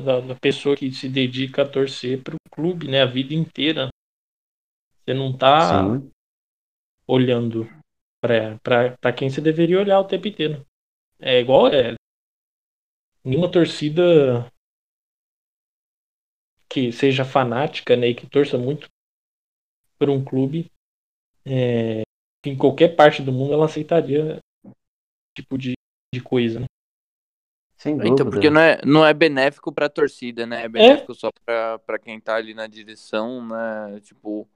[0.02, 3.02] da, da, pessoa que se dedica a torcer para o clube, né?
[3.02, 3.88] A vida inteira.
[5.04, 6.10] Você não tá Sim.
[7.06, 7.68] olhando
[8.22, 10.64] para quem você deveria olhar o tempo inteiro.
[11.18, 11.94] É igual é.
[13.22, 14.50] Nenhuma torcida
[16.74, 18.88] que seja fanática né, e que torça muito
[19.96, 20.66] por um clube,
[21.46, 22.02] é,
[22.44, 24.40] em qualquer parte do mundo ela aceitaria
[25.36, 25.74] tipo de,
[26.12, 26.58] de coisa.
[26.58, 26.66] Né?
[27.76, 28.12] Sem dúvida.
[28.12, 30.64] Então, porque não é, não é benéfico para a torcida, né?
[30.64, 31.14] É benéfico é.
[31.14, 34.00] só para quem tá ali na direção, né?
[34.00, 34.48] Tipo,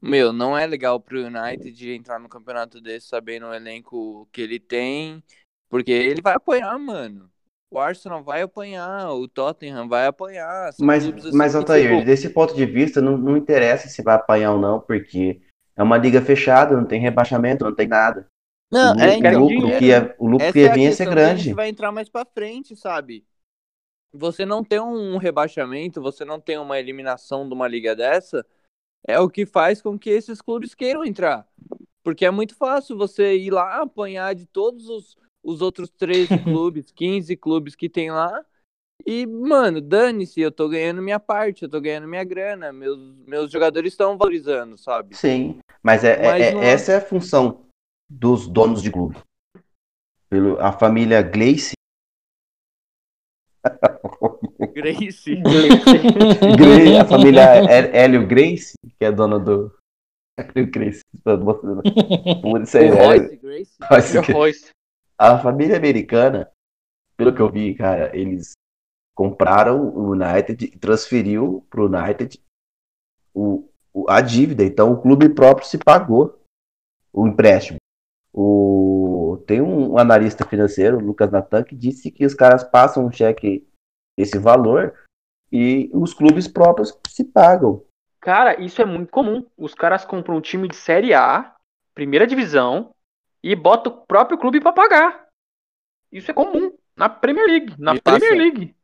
[0.00, 4.58] meu, não é legal pro United entrar no campeonato desse sabendo o elenco que ele
[4.58, 5.22] tem,
[5.68, 7.30] porque ele vai apoiar, mano
[7.76, 10.70] o Arsenal vai apanhar, o Tottenham vai apanhar.
[10.80, 12.06] Mas, assim mas Altair, tipo...
[12.06, 15.42] desse ponto de vista, não, não interessa se vai apanhar ou não, porque
[15.76, 18.26] é uma liga fechada, não tem rebaixamento, não tem nada.
[18.72, 21.04] Não, o, é, então, o lucro, que é, o lucro que ia vir ia ser
[21.04, 21.32] grande.
[21.32, 23.26] A gente vai entrar mais pra frente, sabe?
[24.10, 28.44] Você não tem um rebaixamento, você não tem uma eliminação de uma liga dessa,
[29.06, 31.46] é o que faz com que esses clubes queiram entrar.
[32.02, 35.16] Porque é muito fácil você ir lá apanhar de todos os
[35.46, 38.44] os outros 13 clubes, 15 clubes que tem lá.
[39.06, 43.52] E, mano, dane-se, eu tô ganhando minha parte, eu tô ganhando minha grana, meus, meus
[43.52, 45.14] jogadores estão valorizando, sabe?
[45.16, 47.66] Sim, mas, é, é mas é, é, essa é a função
[48.08, 49.16] dos donos de clube.
[50.28, 51.74] Pelo, a família Gleice.
[54.74, 55.36] Grace.
[56.56, 56.96] Grace.
[57.00, 59.72] a família Hélio Grace, que é dona do.
[60.36, 61.00] Hélio Grace.
[62.42, 63.76] Por isso aí, Royce Grace.
[63.88, 64.32] Royce.
[64.32, 64.75] Royce.
[65.18, 66.50] A família americana,
[67.16, 68.52] pelo que eu vi, cara, eles
[69.14, 72.38] compraram o United transferiu pro United
[73.34, 74.62] o, o, a dívida.
[74.62, 76.38] Então o clube próprio se pagou
[77.12, 77.78] o empréstimo.
[78.32, 83.66] O, tem um analista financeiro, Lucas Natan, que disse que os caras passam um cheque
[84.18, 84.94] esse valor
[85.50, 87.82] e os clubes próprios se pagam.
[88.20, 89.46] Cara, isso é muito comum.
[89.56, 91.54] Os caras compram um time de Série A,
[91.94, 92.90] primeira divisão,
[93.42, 95.26] e bota o próprio clube para pagar.
[96.10, 97.74] Isso é comum na Premier League.
[97.78, 98.66] Na Me Premier passa, League.
[98.66, 98.76] Tipo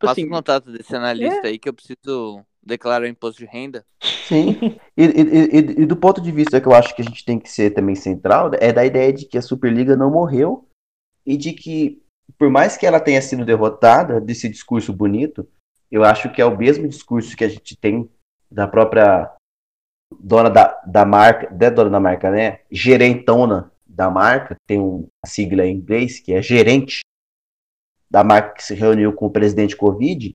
[0.00, 1.50] passa assim, o contato desse analista é...
[1.50, 3.84] aí que eu preciso declarar o imposto de renda.
[4.02, 4.78] Sim.
[4.96, 7.38] E, e, e, e, do ponto de vista que eu acho que a gente tem
[7.38, 10.68] que ser também central, é da ideia de que a Superliga não morreu
[11.24, 12.02] e de que,
[12.38, 15.48] por mais que ela tenha sido derrotada desse discurso bonito,
[15.90, 18.10] eu acho que é o mesmo discurso que a gente tem
[18.50, 19.34] da própria
[20.18, 22.60] dona da, da marca, é dona da marca, né?
[22.70, 27.00] Gerentona da marca, tem uma sigla em inglês que é gerente
[28.10, 30.32] da marca que se reuniu com o presidente Covid,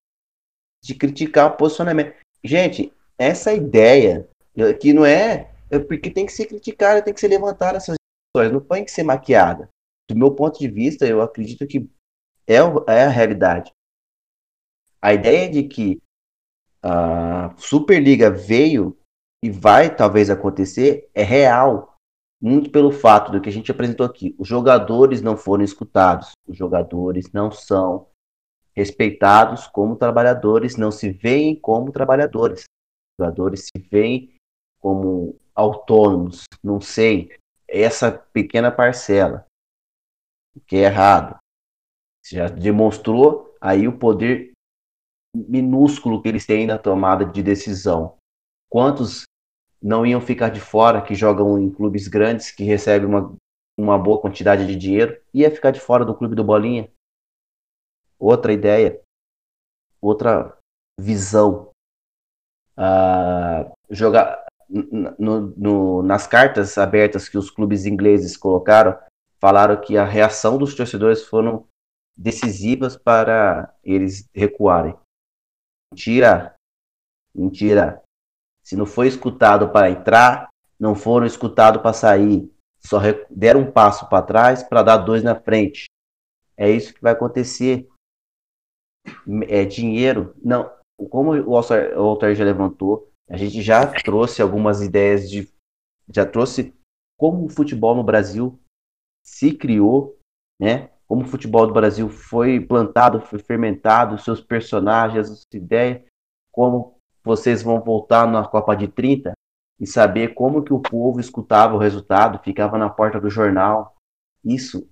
[0.81, 2.15] de criticar o posicionamento.
[2.43, 4.29] Gente, essa ideia
[4.79, 8.53] que não é, é porque tem que ser criticada, tem que ser levantada essas discussões,
[8.53, 9.67] não tem que ser maquiada.
[10.07, 11.89] Do meu ponto de vista, eu acredito que
[12.47, 12.55] é,
[12.87, 13.71] é a realidade.
[15.01, 15.99] A ideia de que
[16.81, 18.97] a Superliga veio
[19.45, 21.95] e vai talvez acontecer é real.
[22.41, 24.35] Muito pelo fato do que a gente apresentou aqui.
[24.39, 26.31] Os jogadores não foram escutados.
[26.47, 28.07] Os jogadores não são
[28.73, 32.61] respeitados como trabalhadores, não se veem como trabalhadores.
[32.63, 34.35] Os jogadores se veem
[34.79, 36.45] como autônomos.
[36.63, 37.29] Não sei.
[37.67, 39.45] Essa pequena parcela.
[40.55, 41.37] O que é errado.
[42.25, 44.53] Já demonstrou aí o poder
[45.35, 48.17] minúsculo que eles têm na tomada de decisão.
[48.67, 49.23] Quantos
[49.85, 53.35] não iam ficar de fora, que jogam em clubes grandes, que recebem uma,
[53.77, 56.91] uma boa quantidade de dinheiro, ia ficar de fora do clube do Bolinha.
[58.17, 58.99] Outra ideia,
[60.01, 60.57] outra
[60.99, 61.69] visão.
[62.75, 68.97] Uh, jogar no, no, nas cartas abertas que os clubes ingleses colocaram,
[69.39, 71.67] falaram que a reação dos torcedores foram
[72.17, 74.97] decisivas para eles recuarem.
[75.93, 76.55] Mentira!
[77.35, 78.04] Mentira!
[78.65, 80.49] Se não foi escutado para entrar,
[80.79, 82.51] não foram escutados para sair.
[82.79, 82.99] Só
[83.29, 85.85] deram um passo para trás para dar dois na frente.
[86.57, 87.87] É isso que vai acontecer.
[89.47, 90.35] É dinheiro.
[90.43, 90.71] Não,
[91.09, 95.47] como o Altair já levantou, a gente já trouxe algumas ideias de.
[96.09, 96.73] Já trouxe
[97.19, 98.59] como o futebol no Brasil
[99.23, 100.17] se criou,
[100.59, 100.89] né?
[101.07, 106.03] Como o futebol do Brasil foi plantado, foi fermentado, seus personagens, as ideias,
[106.51, 106.94] como
[107.25, 109.33] vocês vão voltar na Copa de 30
[109.79, 113.95] e saber como que o povo escutava o resultado, ficava na porta do jornal.
[114.43, 114.87] Isso,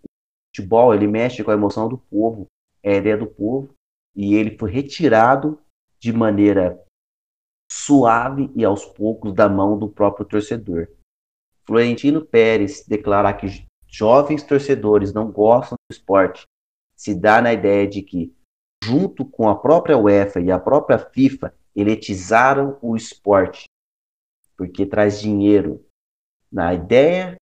[0.47, 2.47] futebol, ele mexe com a emoção do povo,
[2.81, 3.69] é a ideia do povo,
[4.15, 5.59] e ele foi retirado
[5.99, 6.83] de maneira
[7.71, 10.87] suave e aos poucos da mão do próprio torcedor.
[11.65, 16.45] Florentino Pérez declarar que jovens torcedores não gostam do esporte
[16.95, 18.35] se dá na ideia de que,
[18.83, 23.65] junto com a própria UEFA e a própria FIFA, elitizaram o esporte,
[24.57, 25.85] porque traz dinheiro.
[26.51, 27.35] Na ideia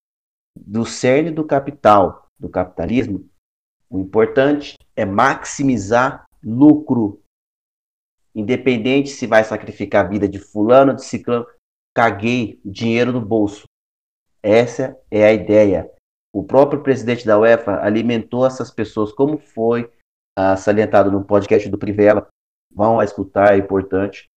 [0.58, 3.30] do cerne do capital, do capitalismo,
[3.90, 7.22] o importante é maximizar lucro.
[8.34, 11.46] Independente se vai sacrificar a vida de fulano, de ciclano,
[11.94, 13.66] caguei dinheiro no bolso.
[14.42, 15.92] Essa é a ideia.
[16.34, 19.92] O próprio presidente da UEFA alimentou essas pessoas, como foi
[20.38, 22.28] ah, salientado no podcast do Privela.
[22.74, 24.30] Vão escutar, é importante.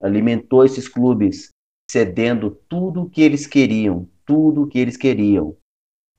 [0.00, 1.50] Alimentou esses clubes
[1.90, 5.56] cedendo tudo o que eles queriam, tudo o que eles queriam.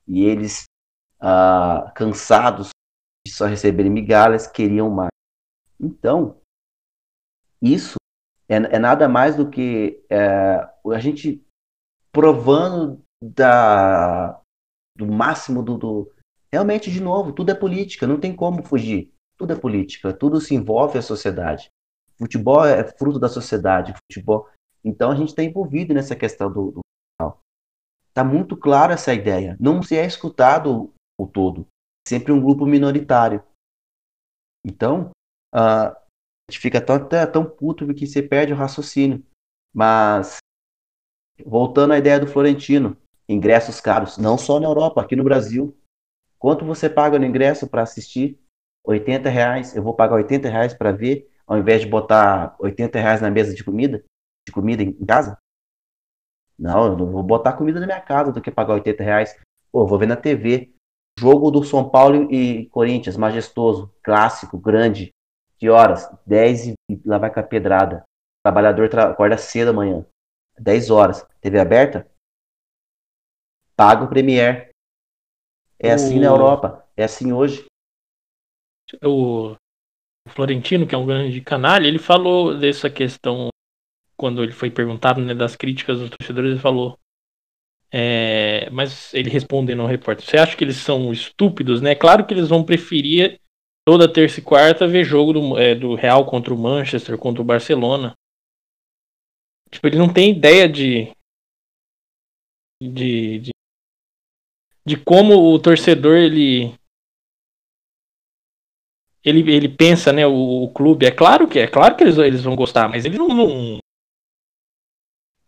[0.06, 0.64] E eles,
[1.20, 2.68] ah, cansados
[3.26, 5.10] de só receberem migalhas, queriam mais.
[5.80, 6.40] Então,
[7.60, 7.96] isso
[8.48, 10.56] é, é nada mais do que é,
[10.92, 11.44] a gente
[12.12, 14.40] provando da,
[14.96, 16.12] do máximo do, do,
[16.52, 19.11] Realmente, de novo, tudo é política, não tem como fugir.
[19.42, 21.68] Tudo é política, tudo se envolve a sociedade.
[22.16, 24.48] Futebol é fruto da sociedade, futebol.
[24.84, 26.80] Então a gente está envolvido nessa questão do, do
[28.06, 29.56] Está muito claro essa ideia.
[29.58, 31.66] Não se é escutado o todo.
[32.06, 33.42] Sempre um grupo minoritário.
[34.64, 35.10] Então,
[35.52, 35.96] uh, a
[36.48, 39.26] gente fica tão, tão puto que você perde o raciocínio.
[39.74, 40.36] Mas,
[41.44, 42.96] voltando à ideia do Florentino,
[43.28, 45.76] ingressos caros, não só na Europa, aqui no Brasil.
[46.38, 48.40] Quanto você paga no ingresso para assistir?
[48.84, 49.74] 80 reais.
[49.74, 53.54] Eu vou pagar 80 reais para ver, ao invés de botar 80 reais na mesa
[53.54, 54.04] de comida,
[54.46, 55.38] de comida em casa?
[56.58, 59.40] Não, eu vou botar comida na minha casa do que pagar 80 reais.
[59.70, 60.72] Pô, vou ver na TV.
[61.18, 65.10] Jogo do São Paulo e Corinthians, majestoso, clássico, grande.
[65.58, 66.08] Que horas?
[66.26, 66.74] 10 e
[67.04, 67.98] lá vai com a pedrada.
[67.98, 70.04] O trabalhador acorda cedo amanhã.
[70.58, 71.26] 10 horas.
[71.40, 72.10] TV aberta?
[73.82, 74.70] paga o Premier.
[75.76, 77.66] É assim na Europa, é assim hoje.
[79.02, 79.56] O
[80.28, 83.48] Florentino, que é um grande canalha, ele falou dessa questão
[84.16, 86.98] quando ele foi perguntado né, das críticas dos torcedores, ele falou.
[87.94, 91.94] É, mas ele respondendo ao repórter, você acha que eles são estúpidos, né?
[91.94, 93.38] Claro que eles vão preferir
[93.84, 97.44] toda terça e quarta ver jogo do, é, do Real contra o Manchester, contra o
[97.44, 98.14] Barcelona.
[99.70, 101.12] Tipo, ele não tem ideia de,
[102.80, 103.50] de, de,
[104.86, 106.74] de como o torcedor ele
[109.24, 112.42] ele, ele pensa, né, o, o, clube, é claro que é claro que eles, eles
[112.42, 113.78] vão gostar, mas ele não, não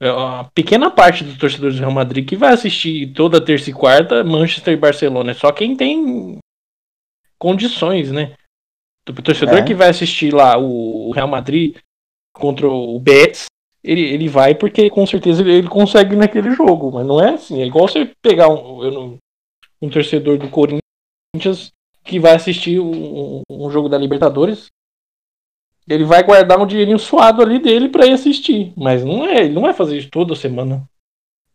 [0.01, 3.73] é a pequena parte dos torcedores do Real Madrid que vai assistir toda terça e
[3.73, 6.39] quarta Manchester e Barcelona, é só quem tem
[7.39, 8.35] condições, né?
[9.09, 9.63] O torcedor é.
[9.63, 11.77] que vai assistir lá o, Real Madrid
[12.33, 13.47] contra o Betis,
[13.83, 17.61] ele, ele vai porque com certeza ele, consegue naquele jogo, mas não é assim.
[17.61, 19.19] É igual você pegar um, não,
[19.81, 21.71] um torcedor do Corinthians
[22.05, 24.69] que vai assistir um, um jogo da Libertadores,
[25.89, 28.73] ele vai guardar um dinheirinho suado ali dele para ir assistir.
[28.77, 30.89] Mas não é, ele não vai fazer isso toda semana.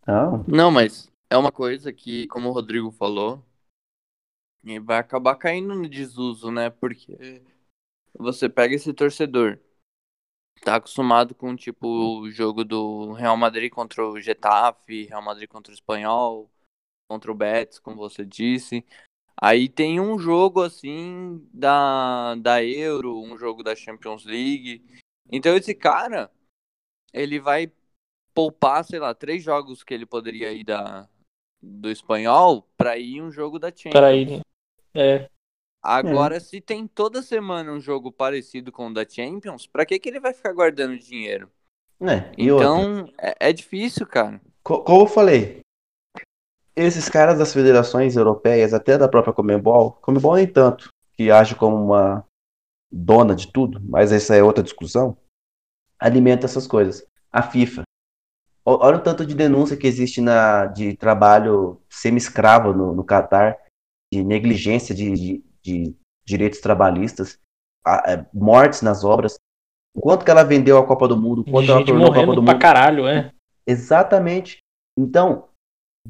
[0.06, 0.44] Não.
[0.48, 3.44] Não, mas é uma coisa que, como o Rodrigo falou,
[4.84, 6.70] vai acabar caindo no desuso, né?
[6.70, 7.42] Porque
[8.14, 9.60] você pega esse torcedor,
[10.64, 15.72] tá acostumado com tipo o jogo do Real Madrid contra o Getafe, Real Madrid contra
[15.72, 16.50] o Espanhol,
[17.08, 18.86] contra o Betis, como você disse.
[19.42, 24.84] Aí tem um jogo assim da, da Euro, um jogo da Champions League.
[25.32, 26.30] Então esse cara,
[27.14, 27.72] ele vai
[28.34, 31.08] poupar, sei lá, três jogos que ele poderia ir da,
[31.62, 33.94] do espanhol para ir um jogo da Champions.
[33.94, 34.42] Para ir,
[34.94, 35.30] é.
[35.82, 36.40] Agora, é.
[36.40, 40.20] se tem toda semana um jogo parecido com o da Champions, para que que ele
[40.20, 41.50] vai ficar guardando dinheiro?
[42.02, 44.42] É, então, é, é, difícil, cara.
[44.64, 45.62] Como eu falei,
[46.80, 51.76] esses caras das federações europeias, até da própria Comebol, Comebol nem tanto, que age como
[51.76, 52.26] uma
[52.92, 55.18] dona de tudo, mas essa é outra discussão,
[56.00, 57.06] alimenta essas coisas.
[57.32, 57.84] A FIFA.
[58.66, 63.58] Olha o tanto de denúncia que existe na, de trabalho semi-escravo no, no Catar,
[64.12, 67.40] de negligência de, de, de direitos trabalhistas,
[67.86, 69.40] a, a, é, mortes nas obras.
[70.00, 72.60] Quanto que ela vendeu a Copa do Mundo, quanto ela tornou a Copa do Mundo.
[72.60, 73.32] caralho, é.
[73.66, 74.60] Exatamente.
[74.98, 75.49] Então,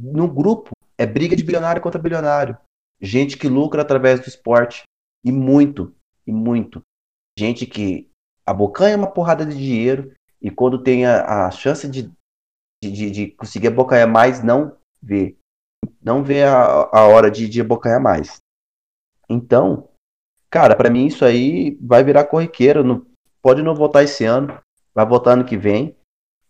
[0.02, 2.58] no grupo, é briga de bilionário contra bilionário.
[3.02, 4.84] Gente que lucra através do esporte.
[5.24, 5.94] E muito,
[6.26, 6.82] e muito.
[7.38, 8.10] Gente que
[8.46, 12.10] abocanha uma porrada de dinheiro e quando tem a, a chance de,
[12.82, 15.36] de, de conseguir abocanhar mais, não vê.
[16.02, 18.38] Não vê a, a hora de, de abocanhar mais.
[19.30, 19.90] Então,
[20.50, 22.84] cara, pra mim isso aí vai virar corriqueiro.
[22.84, 23.06] Não,
[23.42, 24.58] pode não votar esse ano,
[24.94, 25.96] vai votar ano que vem.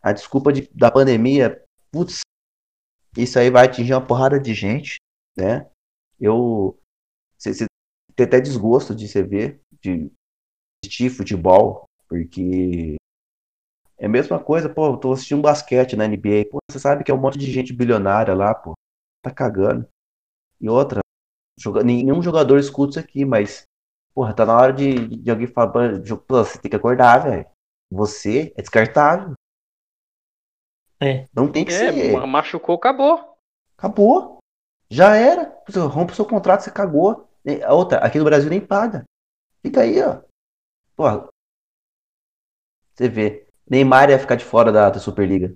[0.01, 2.21] A desculpa de- da pandemia, putz,
[3.17, 4.97] isso aí vai atingir uma porrada de gente,
[5.37, 5.67] né?
[6.19, 6.79] Eu
[7.37, 7.67] cê, cê
[8.15, 10.11] tem até desgosto de você ver, de
[10.83, 12.97] assistir futebol, porque
[13.97, 17.11] é a mesma coisa, pô, eu tô assistindo basquete na NBA, pô, você sabe que
[17.11, 18.73] é um monte de gente bilionária lá, pô,
[19.21, 19.87] tá cagando.
[20.61, 21.01] E outra,
[21.59, 23.65] joga- nenhum jogador escuta isso aqui, mas,
[24.15, 25.79] porra, tá na hora de, de alguém falar, pô,
[26.29, 27.45] você tem que acordar, velho.
[27.91, 29.33] Você é descartável.
[31.01, 31.27] É.
[31.33, 32.11] Não tem que É, ser.
[32.13, 33.37] ma- machucou, acabou.
[33.77, 34.39] Acabou.
[34.89, 35.55] Já era.
[35.67, 37.29] Você rompe o seu contrato, você cagou.
[37.45, 39.03] E A outra, aqui no Brasil nem paga.
[39.61, 40.21] Fica aí, ó.
[40.95, 41.27] Porra.
[42.93, 43.47] Você vê.
[43.69, 45.55] Neymar ia ficar de fora da, da Superliga.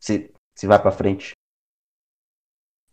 [0.00, 1.32] Se, se vai pra frente.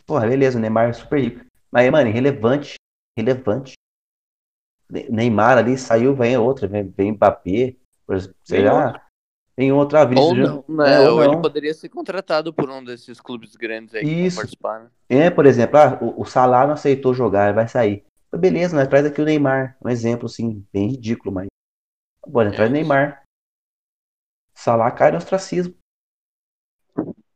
[0.05, 1.45] Porra, beleza, Neymar é super rico.
[1.71, 2.75] Mas, mano, irrelevante.
[3.17, 3.73] Relevante.
[4.89, 7.75] Ne- Neymar ali saiu, vem outra, vem, vem Mbappé.
[8.43, 9.05] Sei lá.
[9.55, 10.95] Vem outra, Ou Vinícius não, né?
[10.95, 11.41] É, ou ou ele não.
[11.41, 14.37] poderia ser contratado por um desses clubes grandes aí Isso.
[14.37, 14.89] participar, né?
[15.09, 18.03] É, por exemplo, ah, o, o Salah não aceitou jogar, vai sair.
[18.35, 19.77] Beleza, nós traz aqui o Neymar.
[19.83, 21.47] Um exemplo, assim, bem ridículo, mas.
[22.27, 22.81] Bora, É traz o isso.
[22.81, 23.23] Neymar.
[24.55, 25.75] Salah cai no ostracismo.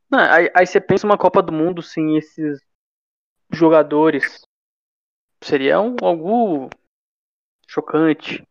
[0.10, 2.60] Não, aí, aí você pensa uma Copa do Mundo sem esses
[3.52, 4.42] jogadores.
[5.44, 6.70] Seria um, algo
[7.68, 8.48] chocante.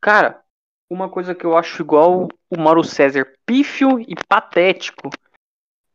[0.00, 0.43] Cara,
[0.88, 5.10] uma coisa que eu acho igual o Mauro César, pífio e patético,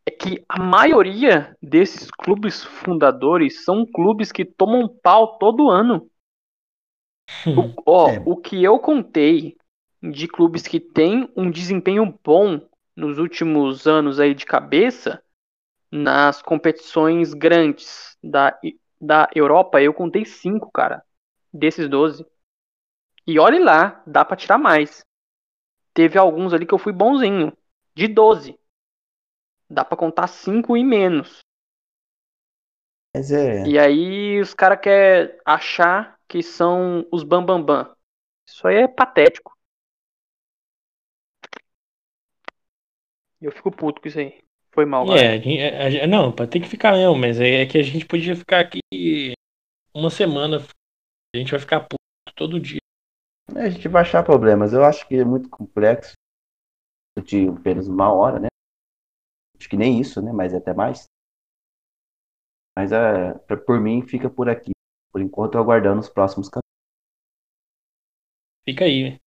[0.05, 6.09] é que a maioria desses clubes fundadores são clubes que tomam pau todo ano.
[7.45, 8.23] O, ó, É.
[8.25, 9.55] o que eu contei
[10.01, 12.59] de clubes que têm um desempenho bom
[12.95, 15.21] nos últimos anos aí de cabeça
[15.91, 18.57] nas competições grandes da,
[18.99, 21.03] da Europa, eu contei cinco, cara,
[21.53, 22.25] desses 12.
[23.29, 25.05] E olhe lá, dá pra tirar mais.
[25.93, 27.55] Teve alguns ali que eu fui bonzinho,
[27.95, 28.59] de 12.
[29.69, 31.41] Dá pra contar cinco e menos.
[33.15, 33.67] Mas é.
[33.67, 37.65] E aí os caras querem achar que são os bambambam.
[37.65, 37.95] Bam, bam.
[38.47, 39.55] Isso aí é patético.
[43.41, 44.41] Eu fico puto com isso aí.
[44.71, 45.33] Foi mal, É, galera.
[45.33, 48.05] a gente- a- a- não, tem que ficar mesmo, mas é, é que a gente
[48.05, 48.79] podia ficar aqui
[49.93, 50.57] uma semana.
[51.35, 51.97] A gente vai ficar puto
[52.35, 52.79] todo dia.
[53.55, 54.73] A gente vai achar problemas.
[54.73, 56.13] Eu acho que é muito complexo.
[57.23, 58.47] De apenas uma hora, né?
[59.57, 60.31] Acho que nem isso, né?
[60.31, 61.05] Mas até mais.
[62.77, 63.33] Mas é,
[63.65, 64.71] por mim fica por aqui.
[65.11, 66.69] Por enquanto aguardando os próximos capítulos.
[68.63, 69.19] Fica aí, né?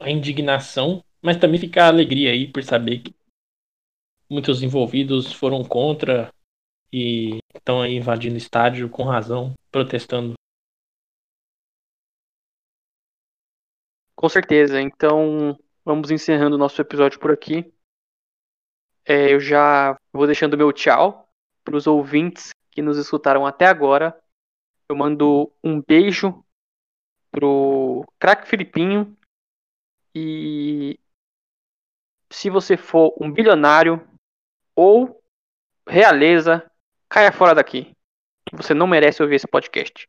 [0.00, 3.14] A indignação, mas também fica a alegria aí por saber que
[4.28, 6.32] muitos envolvidos foram contra
[6.92, 10.34] e estão aí invadindo o estádio com razão, protestando.
[14.20, 14.78] Com certeza.
[14.82, 17.72] Então, vamos encerrando o nosso episódio por aqui.
[19.02, 21.26] É, eu já vou deixando meu tchau
[21.64, 24.14] para os ouvintes que nos escutaram até agora.
[24.90, 26.44] Eu mando um beijo
[27.30, 29.16] pro craque Filipinho.
[30.14, 31.00] E
[32.30, 34.06] se você for um bilionário
[34.76, 35.24] ou
[35.88, 36.70] realeza,
[37.08, 37.96] caia fora daqui.
[38.52, 40.06] Você não merece ouvir esse podcast.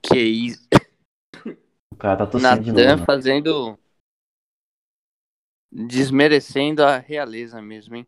[0.00, 0.68] Que isso.
[1.94, 3.00] O cara tá tossindo de Natan novo.
[3.00, 3.06] né?
[3.06, 3.78] fazendo.
[5.70, 8.06] Desmerecendo a realeza mesmo, hein?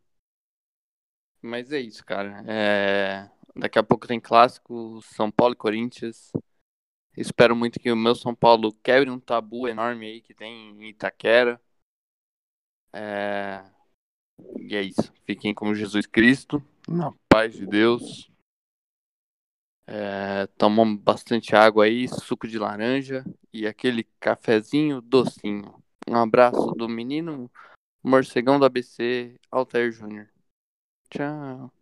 [1.40, 2.42] Mas é isso, cara.
[2.46, 6.32] É, Daqui a pouco tem clássico São Paulo e Corinthians.
[7.16, 10.90] Espero muito que o meu São Paulo quebre um tabu enorme aí que tem em
[10.90, 11.60] Itaquera.
[12.92, 13.64] É,
[14.58, 15.12] E é isso.
[15.24, 16.60] Fiquem com Jesus Cristo.
[16.88, 18.30] Na paz de Deus.
[19.86, 20.48] É...
[21.00, 25.74] Bastante água aí, suco de laranja e aquele cafezinho docinho.
[26.08, 27.50] Um abraço do menino
[28.02, 30.28] morcegão do ABC, Altair Júnior.
[31.10, 31.72] Tchau.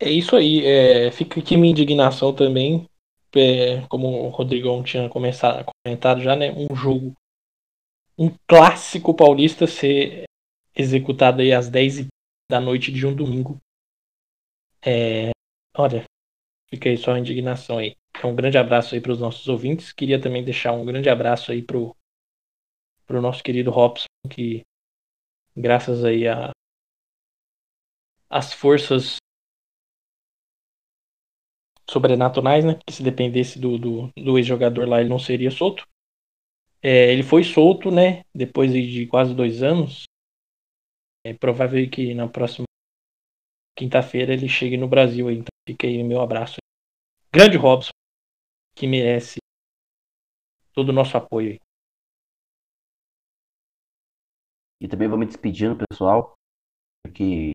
[0.00, 2.88] É isso aí, é, fica aqui minha indignação também,
[3.34, 6.52] é, como o Rodrigão tinha começado, comentado já, né?
[6.52, 7.14] Um jogo,
[8.16, 10.24] um clássico paulista ser
[10.74, 12.06] executado aí às 10
[12.50, 13.58] da noite de um domingo.
[14.80, 15.30] É,
[15.76, 16.04] olha,
[16.70, 17.96] Fica aí só a indignação aí.
[18.16, 19.92] Então, um grande abraço aí para os nossos ouvintes.
[19.92, 21.96] Queria também deixar um grande abraço aí pro,
[23.06, 24.62] pro nosso querido Robson, que
[25.56, 26.50] graças aí a
[28.30, 29.16] as forças
[31.88, 32.78] sobrenaturais, né?
[32.86, 35.86] Que se dependesse do, do, do ex-jogador lá, ele não seria solto.
[36.82, 38.22] É, ele foi solto, né?
[38.34, 40.04] Depois de quase dois anos.
[41.24, 42.64] É provável que na próxima
[43.76, 45.30] quinta-feira ele chegue no Brasil.
[45.30, 46.57] Então fica aí meu abraço.
[47.30, 47.90] Grande Robson,
[48.74, 49.36] que merece
[50.72, 51.60] todo o nosso apoio.
[54.80, 56.32] E também vou me despedindo, pessoal,
[57.04, 57.50] porque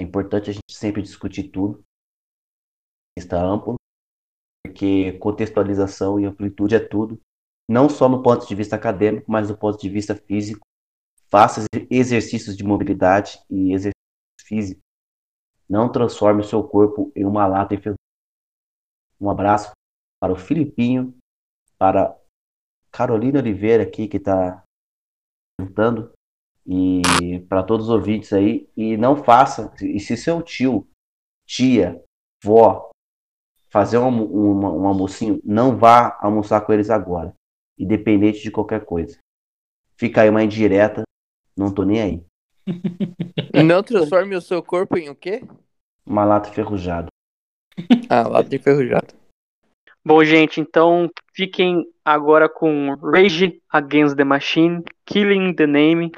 [0.00, 1.84] é importante a gente sempre discutir tudo.
[3.18, 3.76] Está amplo,
[4.64, 7.20] porque contextualização e amplitude é tudo,
[7.68, 10.64] não só no ponto de vista acadêmico, mas no ponto de vista físico.
[11.28, 13.92] Faça exercícios de mobilidade e exercícios
[14.44, 14.82] físicos.
[15.68, 18.03] Não transforme o seu corpo em uma lata enferrujada.
[19.20, 19.72] Um abraço
[20.20, 21.14] para o Filipinho,
[21.78, 22.16] para
[22.90, 24.62] Carolina Oliveira aqui que está
[25.58, 26.12] perguntando
[26.66, 27.02] e
[27.48, 30.86] para todos os ouvintes aí e não faça e se seu tio,
[31.46, 32.02] tia,
[32.42, 32.90] vó
[33.68, 37.34] fazer um, um, um almocinho, não vá almoçar com eles agora,
[37.78, 39.18] independente de qualquer coisa.
[39.96, 41.02] Fica aí uma indireta,
[41.56, 42.26] não tô nem aí.
[43.64, 45.42] Não transforme o seu corpo em o quê?
[46.06, 47.08] Uma lata enferrujada.
[48.08, 49.08] Ah, lata enferrujada.
[50.04, 56.12] Bom, gente, então fiquem agora com Rage Against the Machine, Killing the Name.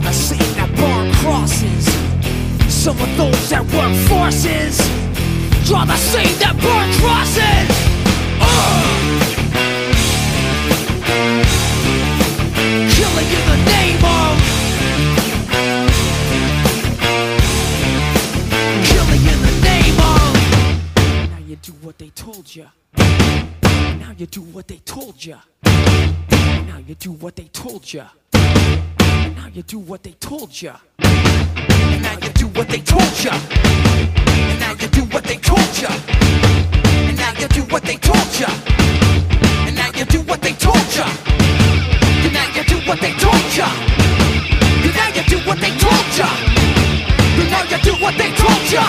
[0.00, 1.84] Are the same that burn crosses.
[2.72, 4.78] Some of those that work forces
[5.66, 7.68] draw the same that burn crosses.
[8.40, 8.86] Ugh!
[12.96, 14.34] Killing in the name of
[18.90, 20.32] killing in the name of.
[21.30, 22.66] Now you do what they told you.
[22.96, 25.36] Now you do what they told you.
[25.64, 28.04] Now you do what they told you.
[29.36, 30.72] Now you do what they told you.
[30.98, 33.30] Now you do what they told you.
[34.60, 35.88] Now you do what they told you.
[37.08, 38.48] And now you do what they told ya.
[39.66, 41.04] And now you do what they told you.
[42.24, 43.64] And now you do what they told you.
[44.84, 46.28] And now you do what they told you.
[47.40, 48.84] And now you do what they told you.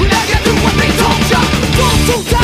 [0.00, 1.40] And now you do what they told you.
[1.76, 2.43] Those who died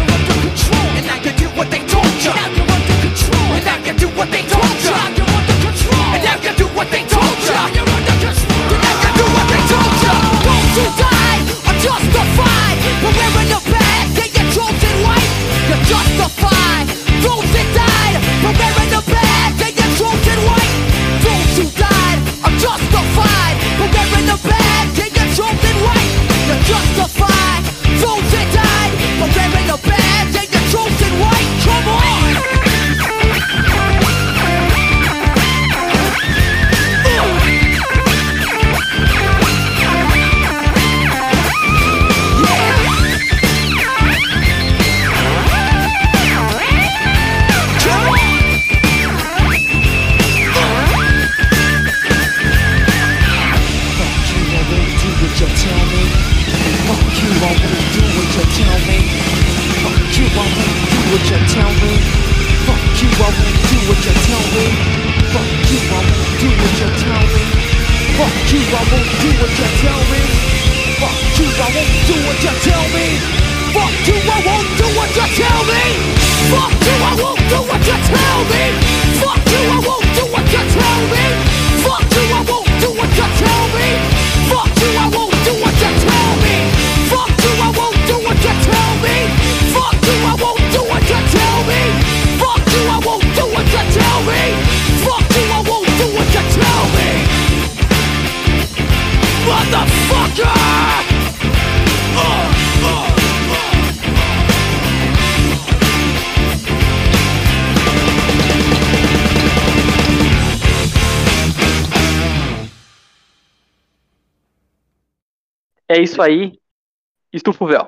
[117.41, 117.87] Estufa o véu.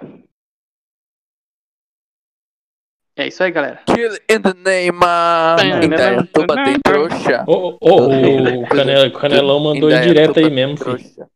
[3.16, 3.84] É isso aí, galera.
[3.86, 5.86] Kill in the name of...
[5.86, 7.46] Indaiatuba tem trouxa.
[7.48, 11.30] Ô, ô, ô, o Canel- o Canelão mandou ir direto aí mesmo, filho.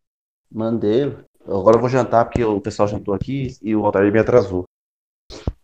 [0.52, 1.16] Mandei.
[1.46, 4.64] Agora eu vou jantar porque o pessoal jantou aqui e o Altair me atrasou.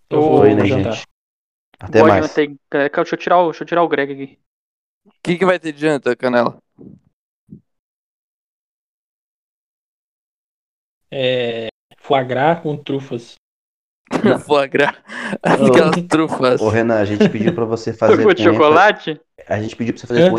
[0.08, 0.94] Eu vou Foi, né, jantar.
[0.94, 1.08] gente?
[1.80, 2.28] Até Boa mais.
[2.28, 2.92] janta galera.
[2.94, 4.40] Deixa eu tirar o, deixa eu tirar o Greg aqui.
[5.08, 6.62] O que, que vai ter de janta, Canela?
[11.10, 11.68] É,
[12.04, 13.36] foie gras com trufas.
[14.46, 14.94] Foie gras.
[15.42, 16.62] Aquelas trufas.
[16.62, 19.20] Ô, Renan, a gente pediu pra você fazer Trufo de chocolate?
[19.48, 20.38] A gente pediu pra você fazer com